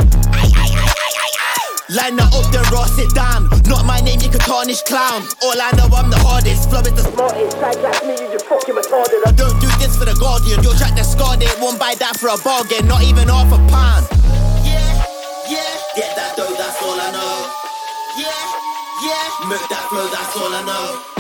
[1.90, 3.48] Line up, then ross it down.
[3.64, 5.24] Not my name, you can tarnish clown.
[5.42, 6.70] All I know, I'm the hardest.
[6.70, 7.58] Flow is the smartest.
[7.58, 9.24] Try like me, you just fucking retarded.
[9.26, 10.62] I don't do this for the Guardian.
[10.64, 11.56] Your track that scarred it.
[11.62, 12.88] Won't buy that for a bargain.
[12.88, 14.04] Not even half a pound.
[14.68, 14.84] Yeah,
[15.48, 15.64] Yeah,
[15.96, 17.36] get that dough, that's all I know.
[18.20, 18.36] Yeah,
[19.08, 21.17] yeah, make that flow, that's all I know.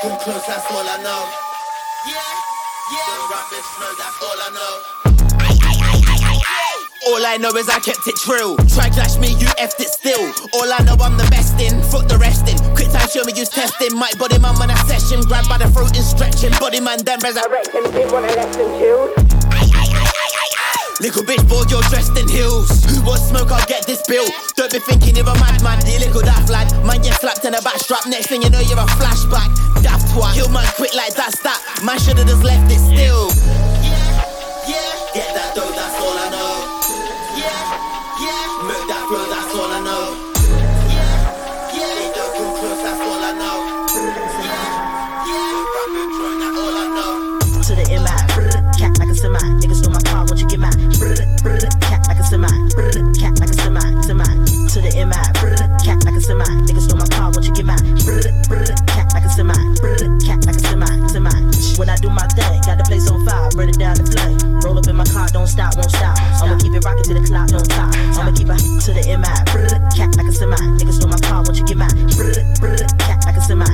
[0.00, 1.28] Come close, that's all I know.
[2.08, 2.16] Yeah,
[2.88, 5.00] yeah, the rappers know, that's all I know.
[7.08, 8.56] All I know is I kept it true.
[8.72, 10.32] Try clash me, you effed it still.
[10.54, 12.56] All I know I'm the best in, foot the rest in.
[12.74, 13.94] Quick time, show me use testing.
[13.96, 15.20] Might body man when I session.
[15.22, 16.52] Grab by the throat and stretching.
[16.60, 17.84] Body man then resurrect him.
[17.92, 19.69] Did want a lesson too.
[21.00, 22.84] Little bitch, boy, you're dressed in heels.
[22.84, 23.50] Who wants smoke?
[23.50, 24.26] I'll get this bill.
[24.54, 25.80] Don't be thinking you're a madman.
[25.86, 26.68] You little daft lad.
[26.84, 28.06] Man, get slapped in the back strap.
[28.06, 29.48] Next thing you know, you're a flashback.
[29.82, 30.34] Daft twat.
[30.34, 31.56] Kill man quick like that's that.
[31.82, 33.69] Man should've just left it still.
[63.94, 64.38] Down the flame.
[64.62, 66.14] Roll up in my car, don't stop, won't stop.
[66.42, 67.90] I'ma keep it rocking till the clock don't stop.
[68.18, 69.34] I'ma keep it to the MI.
[69.96, 70.56] Cat like a semi.
[70.78, 71.90] Niggas stole my car, won't you get mine?
[73.02, 73.66] Cat like a semi.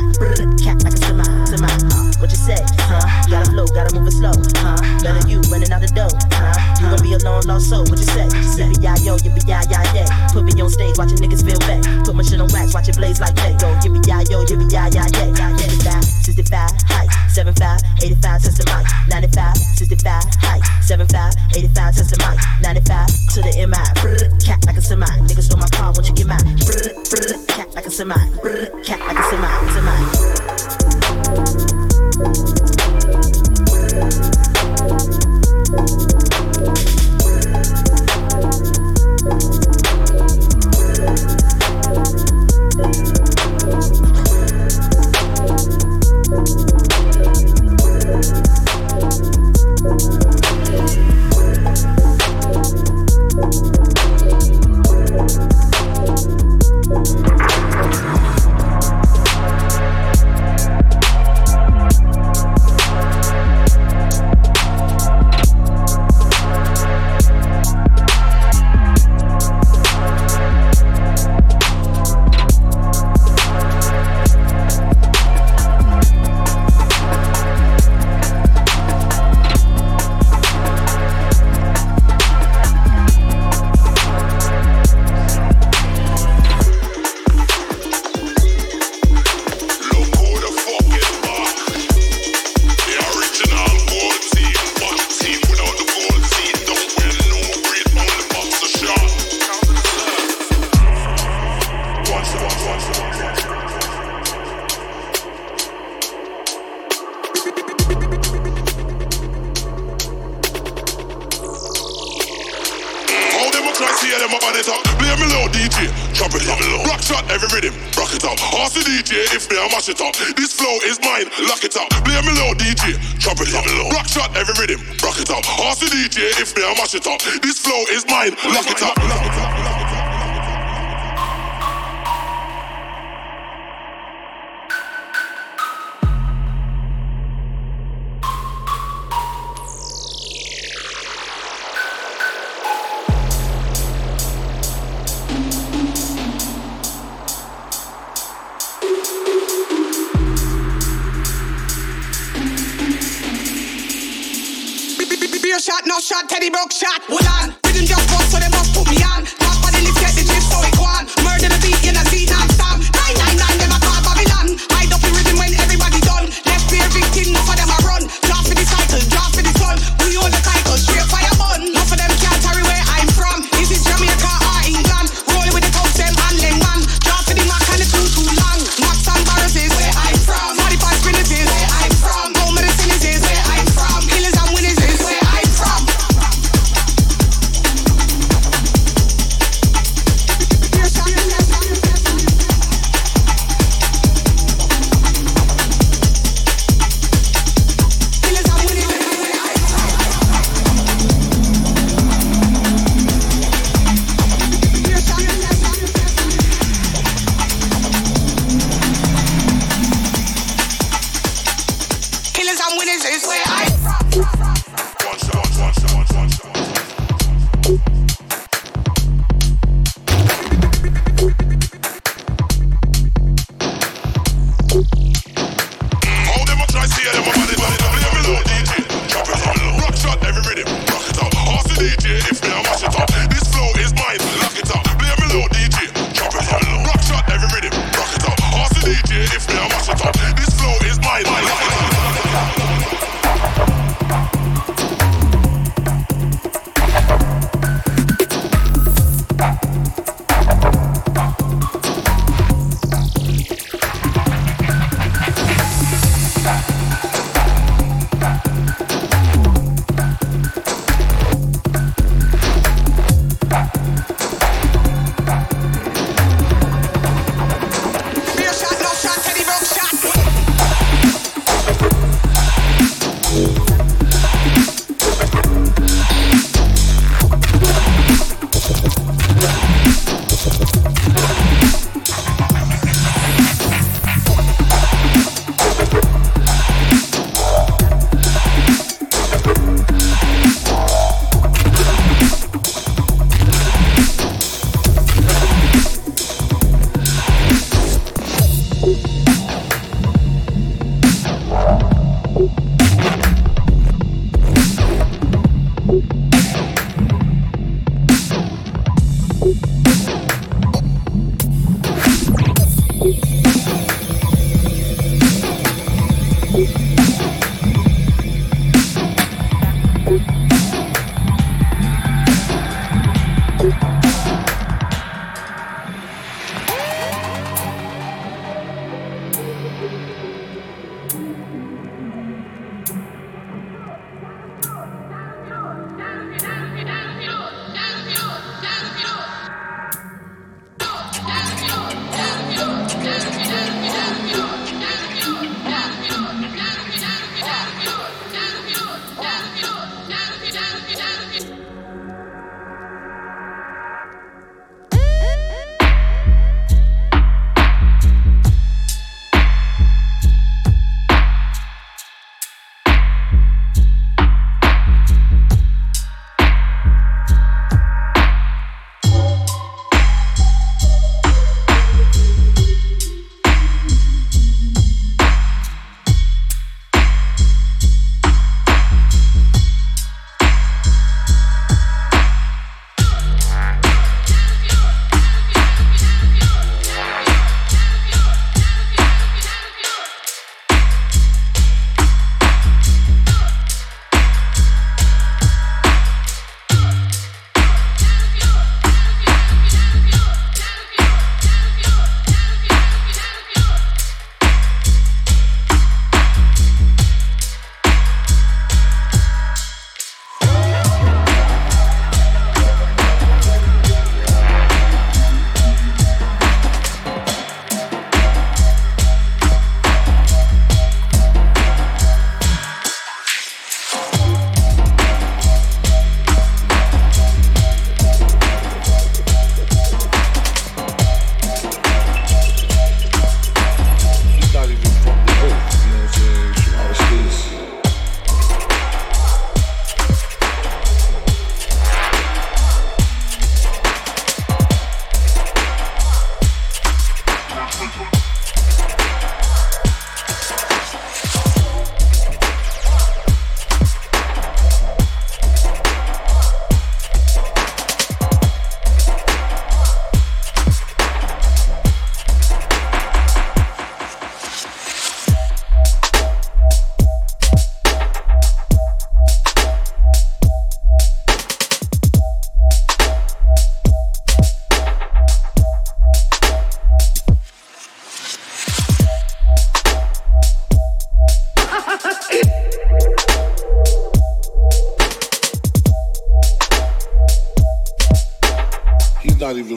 [0.62, 1.26] Cat like a semi.
[1.46, 2.06] Semi.
[2.16, 2.56] What you say?
[2.88, 3.04] Huh?
[3.28, 4.32] Gotta flow, gotta move it slow.
[4.64, 4.80] Huh?
[5.04, 6.08] Better you running out the door.
[6.32, 6.56] Huh?
[6.80, 7.84] You gon' be a long lost soul.
[7.84, 8.24] What you say?
[8.56, 10.08] Yippee yi yo, yippee yi yi yay.
[10.32, 11.84] Put me on stage, watching niggas feel back.
[12.08, 13.52] Put my shit on wax, watch it blaze like day.
[13.60, 15.28] Yo, yippee yi yo, yippee yi yi yay.
[15.60, 17.05] 55, 65, height,
[17.36, 18.86] 75, 85, test the mic.
[19.10, 22.40] 95, 65, height, 75, 85, test the mic.
[22.62, 24.40] 95 to the MI.
[24.40, 25.04] Cat like a semi.
[25.28, 26.40] Niggas stole my car, won't you get mine?
[26.64, 28.16] Brr, brr, cat like a semi.
[28.40, 29.52] Brr, cat like a semi.
[29.74, 30.45] Semi.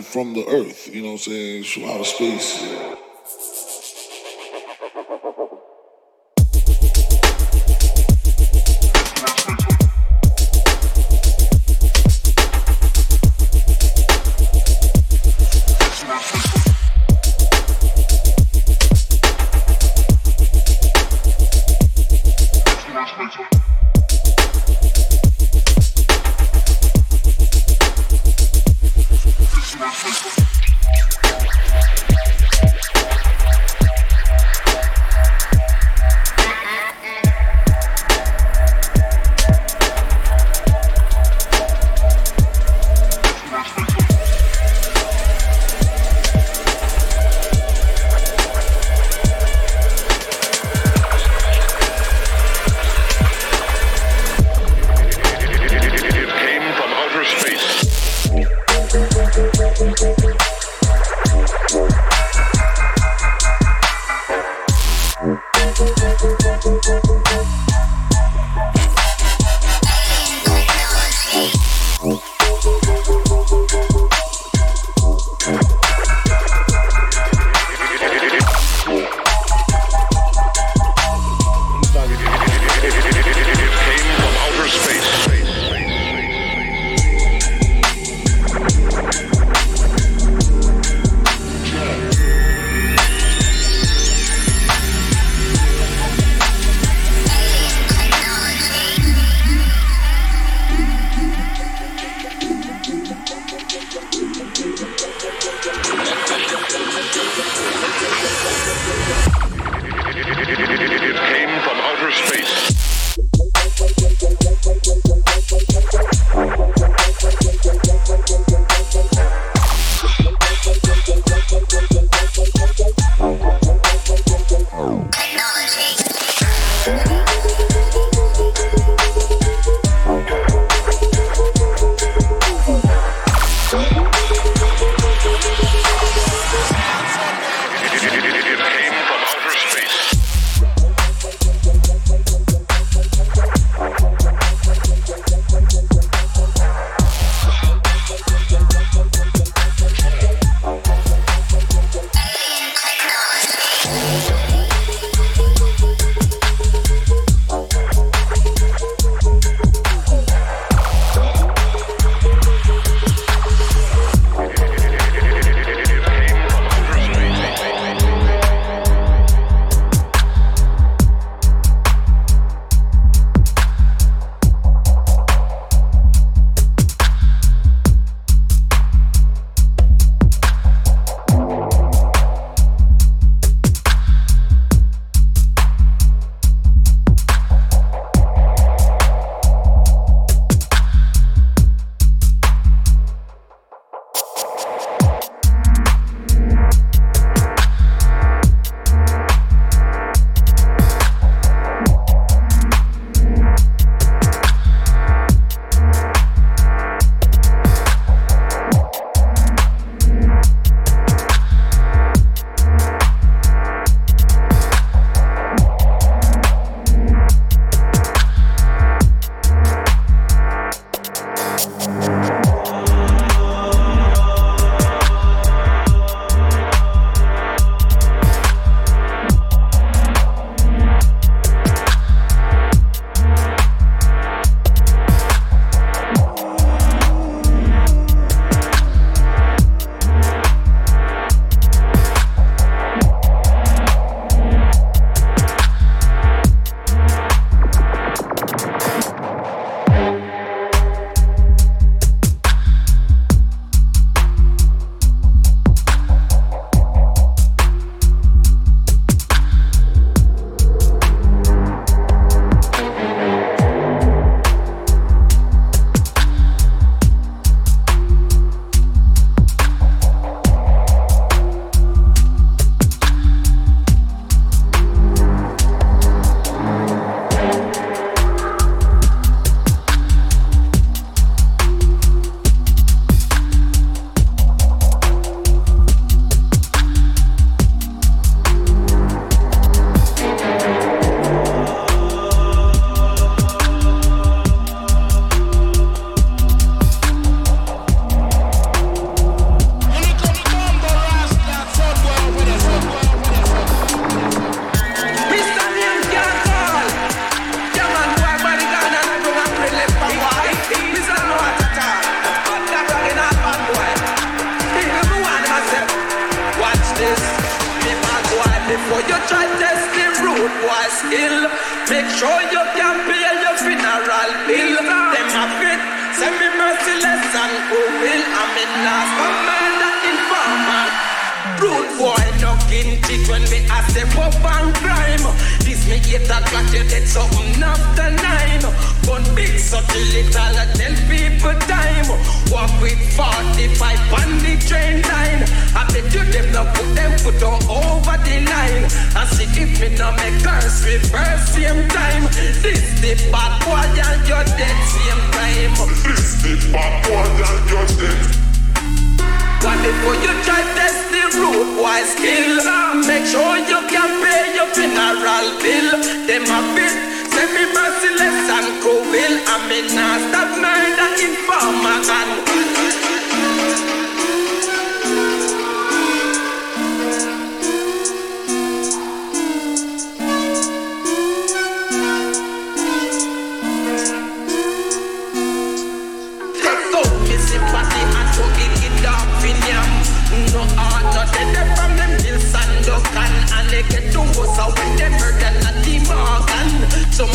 [0.10, 2.78] from the earth, you know what I'm saying, from outer space.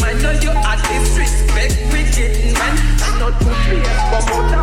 [0.03, 2.95] I know you are disrespect wicked man
[3.38, 4.53] two players come out with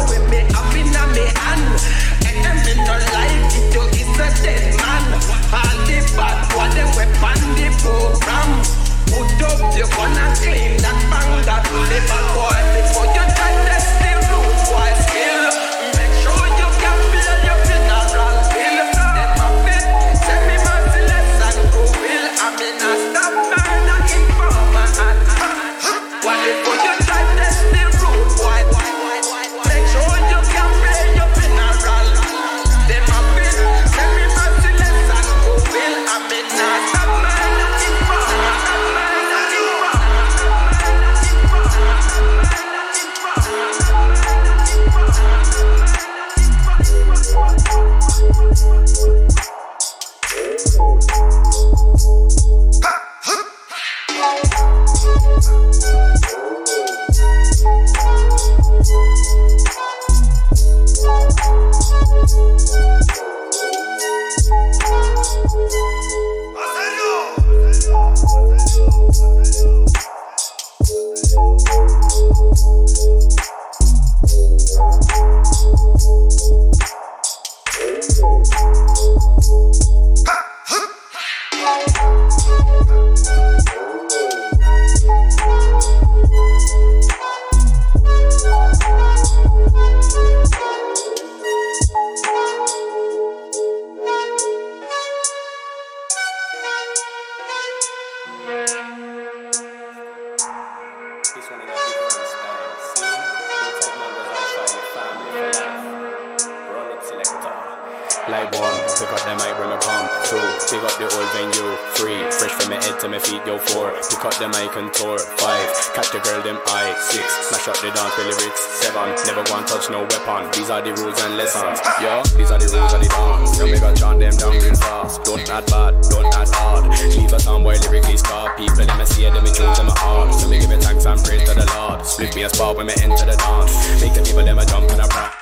[111.21, 111.77] the old venue.
[111.93, 113.41] Three, fresh from my head to my feet.
[113.45, 115.19] Yo, four, pick up the mic and tour.
[115.37, 116.93] Five, catch the girl them eye.
[117.09, 118.61] Six, smash up the dance with lyrics.
[118.81, 120.49] Seven, never go and touch no weapon.
[120.53, 121.79] These are the rules and lessons.
[122.01, 123.59] Yo, these are the rules and the dance.
[123.59, 125.23] Yo, make a chant them down real fast.
[125.23, 126.89] Don't act bad, don't act hard.
[126.89, 128.55] Leave a boy lyrically scar.
[128.57, 130.33] People let me see them in tunes in my heart.
[130.33, 132.05] So me give me thanks and praise to the Lord.
[132.05, 133.73] Split me a spot when me enter the dance.
[134.01, 135.35] Make the people them a jump and a rap.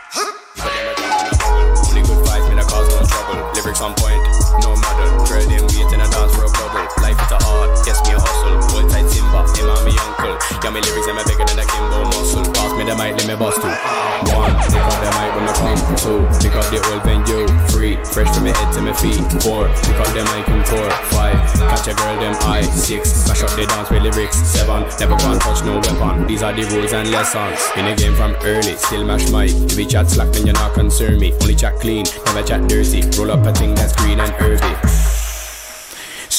[1.89, 3.39] Only good vibes, me that cause no trouble.
[3.55, 4.19] Lyrics on point,
[4.61, 5.25] no model.
[5.25, 6.85] Trading weight in a dance for a bubble.
[7.01, 8.57] Life is a art, yes me a hustle.
[8.73, 10.35] Hold tight Simba, him and me uncle.
[10.63, 12.43] Yeah, me lyrics, I'm bigger than a Kimbo muscle.
[12.53, 13.71] Pass me the mic, let me bust two.
[14.35, 15.79] One, pick up the mic when I come.
[15.95, 17.47] Two, pick up the old venue.
[17.71, 19.21] Three, fresh from my head to my feet.
[19.43, 20.89] Four, pick up the mic and tour.
[21.13, 21.39] Five,
[21.71, 22.63] catch a girl them eye.
[22.63, 24.37] Six, smash up the dance with lyrics.
[24.43, 26.27] Seven, never gonna touch no weapon.
[26.27, 27.59] These are the rules and lessons.
[27.77, 29.51] In the game from early, still mash mic.
[29.69, 31.33] If we chat slack, then you're not concern me.
[31.41, 33.01] Only chat clean, never chat dirty.
[33.17, 34.98] Roll up a thing that's green and earthy.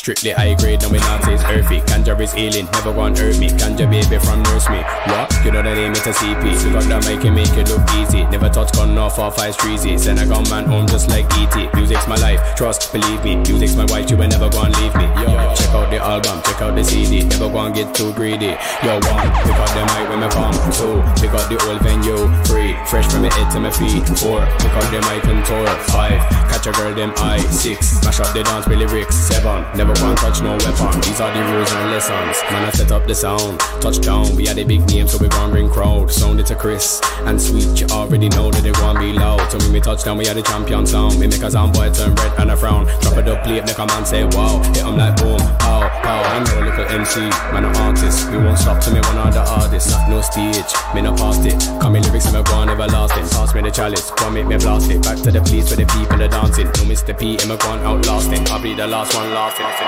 [0.01, 1.84] Strictly high grade, no say it's earthy.
[1.84, 3.48] Ganja is healing, never gonna hurt me.
[3.53, 4.80] Ganja baby from nurse me.
[5.12, 5.28] What?
[5.44, 6.40] You know the name, it's a CP.
[6.64, 8.24] You got that mic and make it look easy.
[8.32, 9.98] Never touch gun off off ice treasy.
[9.98, 11.53] Send a gun home just like ET.
[11.76, 13.36] Music's my life, trust, believe me.
[13.44, 15.05] Music's my wife, you will never gonna leave me.
[15.20, 17.20] Yo, check out the album, check out the CD.
[17.28, 18.57] Never gonna get too greedy.
[18.80, 20.57] Yo, one, pick up the mic when me come.
[20.72, 22.24] Two, pick up the old venue.
[22.48, 24.01] Three, fresh from my head to my feet.
[24.16, 25.68] Four, pick up the mic and tour.
[25.92, 27.44] Five, catch a girl them eye.
[27.53, 29.14] Six, smash up the dance with lyrics.
[29.14, 31.01] Seven, never never want touch no weapon.
[31.01, 32.36] These are the rules and lessons.
[32.51, 33.59] Man, I set up the sound.
[33.80, 36.11] Touchdown, we had a big name, so we gon' bring crowd.
[36.11, 37.80] Sound it to Chris and Sweet.
[37.80, 39.41] You already know that they won't be loud.
[39.51, 41.18] So when we touchdown, we had a champion sound.
[41.18, 42.86] We make a sound boy turn red and a frown.
[43.01, 44.62] Drop it up plate, make a man say wow.
[44.74, 46.20] Hit 'em like boom, pow, pow.
[46.30, 47.20] I'm no little MC,
[47.53, 48.30] man, an artist.
[48.30, 49.95] We won't stop till me one of the artists.
[50.09, 51.59] No stage, me no past it.
[51.80, 53.28] Come in lyrics, me go on everlasting.
[53.28, 55.03] Pass me the chalice, come make me blast it.
[55.03, 56.66] Back to the place where the people are dancing.
[56.66, 57.16] No Mr.
[57.18, 58.47] P, him a gone outlasting.
[58.49, 59.80] I'll be the last one laughing.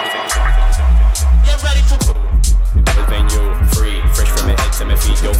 [3.09, 4.73] Venue, free, fresh from head
[5.21, 5.33] go.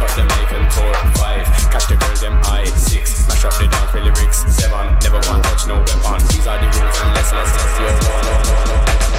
[0.00, 1.44] Cut the mic and tour, five.
[1.70, 2.42] Catch the girl, them
[2.76, 3.28] six.
[3.44, 4.96] Up the dance lyrics, seven.
[5.02, 6.26] Never want touch no weapon.
[6.28, 9.11] These are the rules and let's no no no no.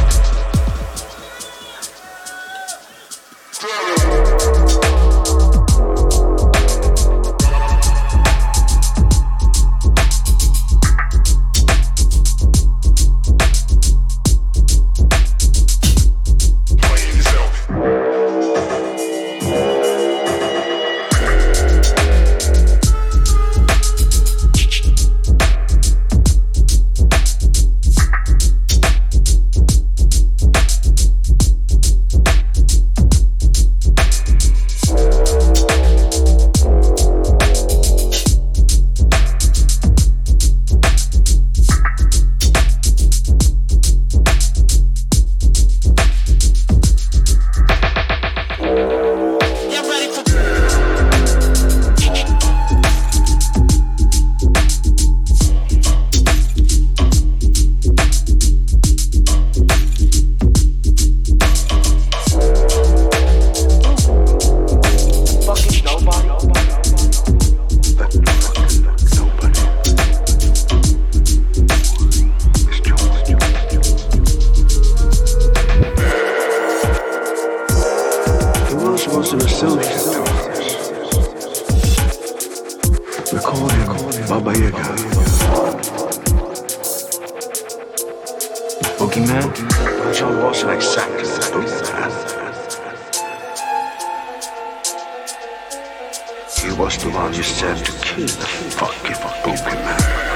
[96.63, 98.47] He was the one you said to kill the
[98.77, 100.32] fucking boogeyman.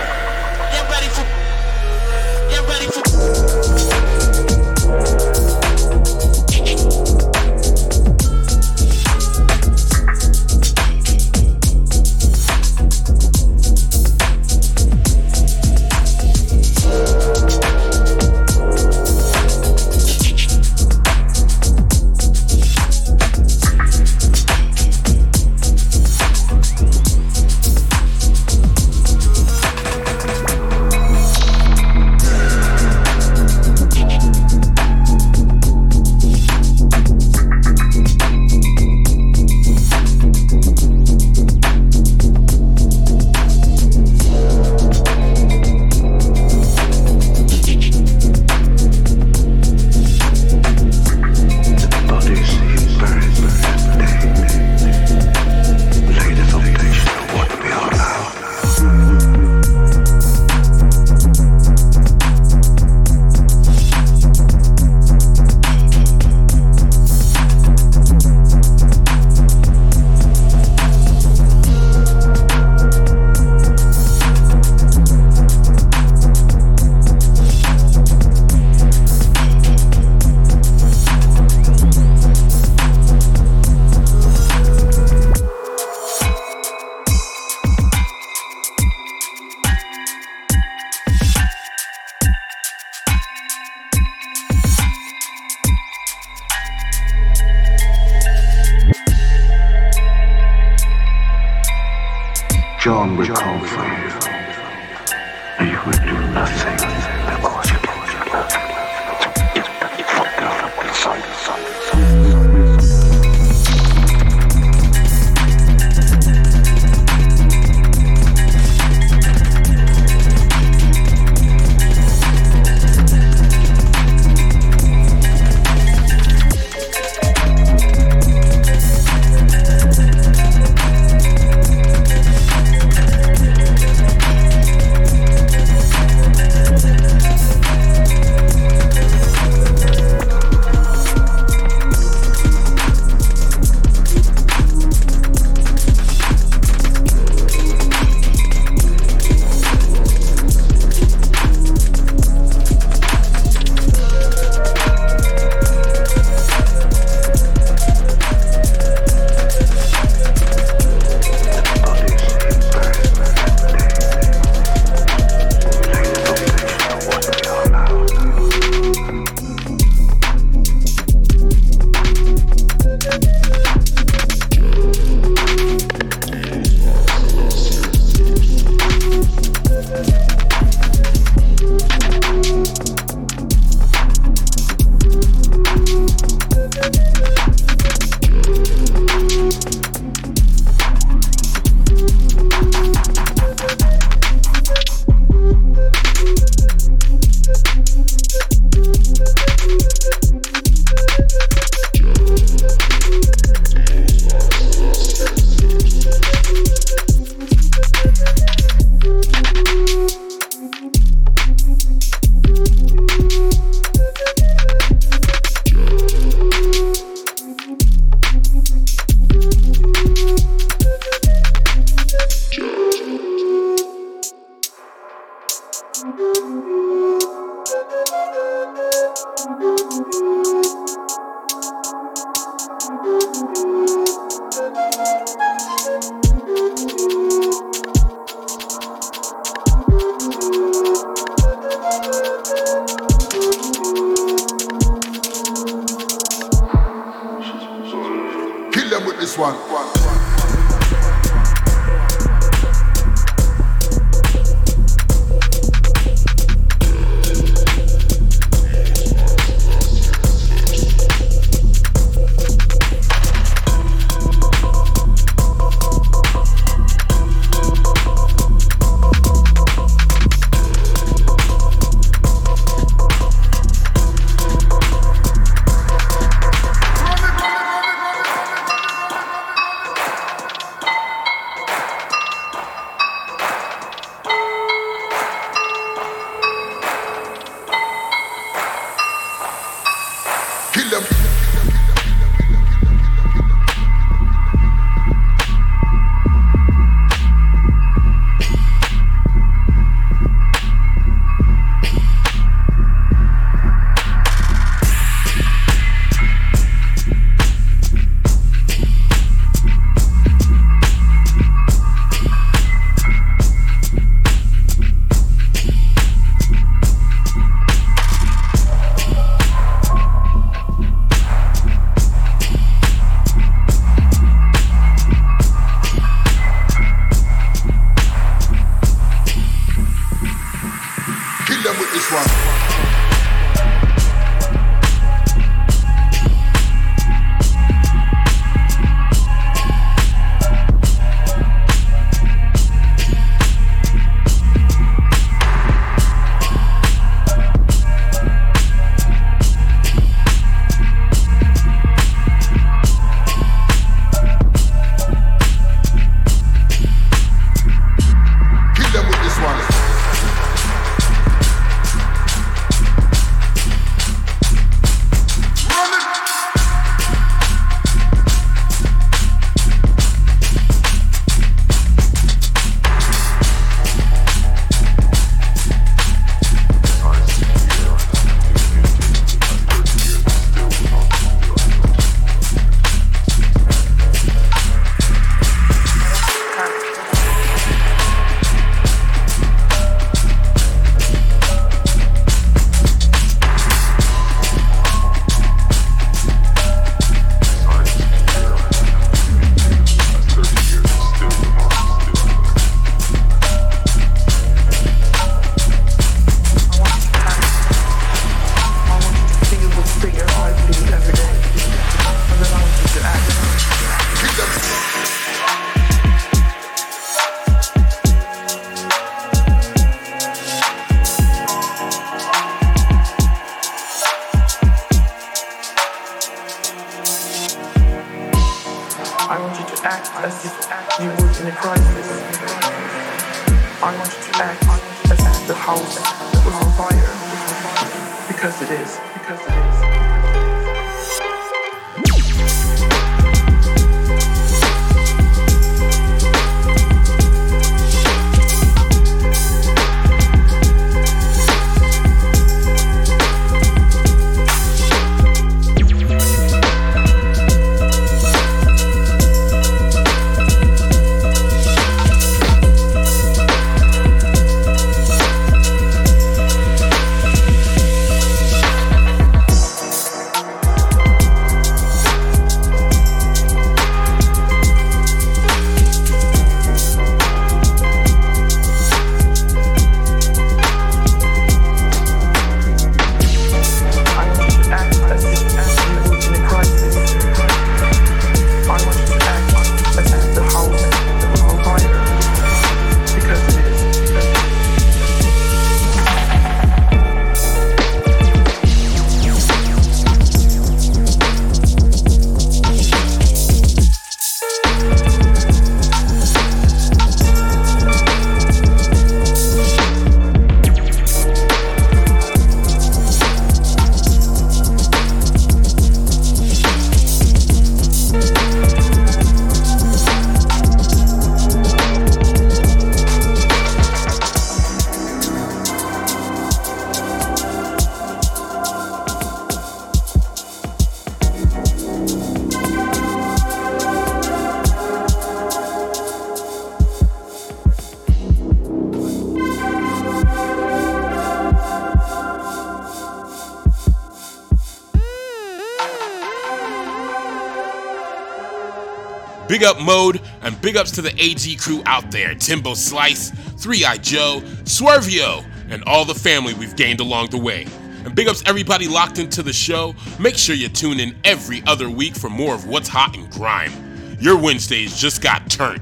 [549.57, 553.85] Big up Mode, and big ups to the AG crew out there Timbo Slice, 3
[553.85, 557.65] Eye Joe, Swervio, and all the family we've gained along the way.
[558.05, 559.95] And big ups everybody locked into the show.
[560.19, 563.71] Make sure you tune in every other week for more of what's hot in grime.
[564.19, 565.81] Your Wednesdays just got turned.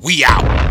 [0.00, 0.65] We out.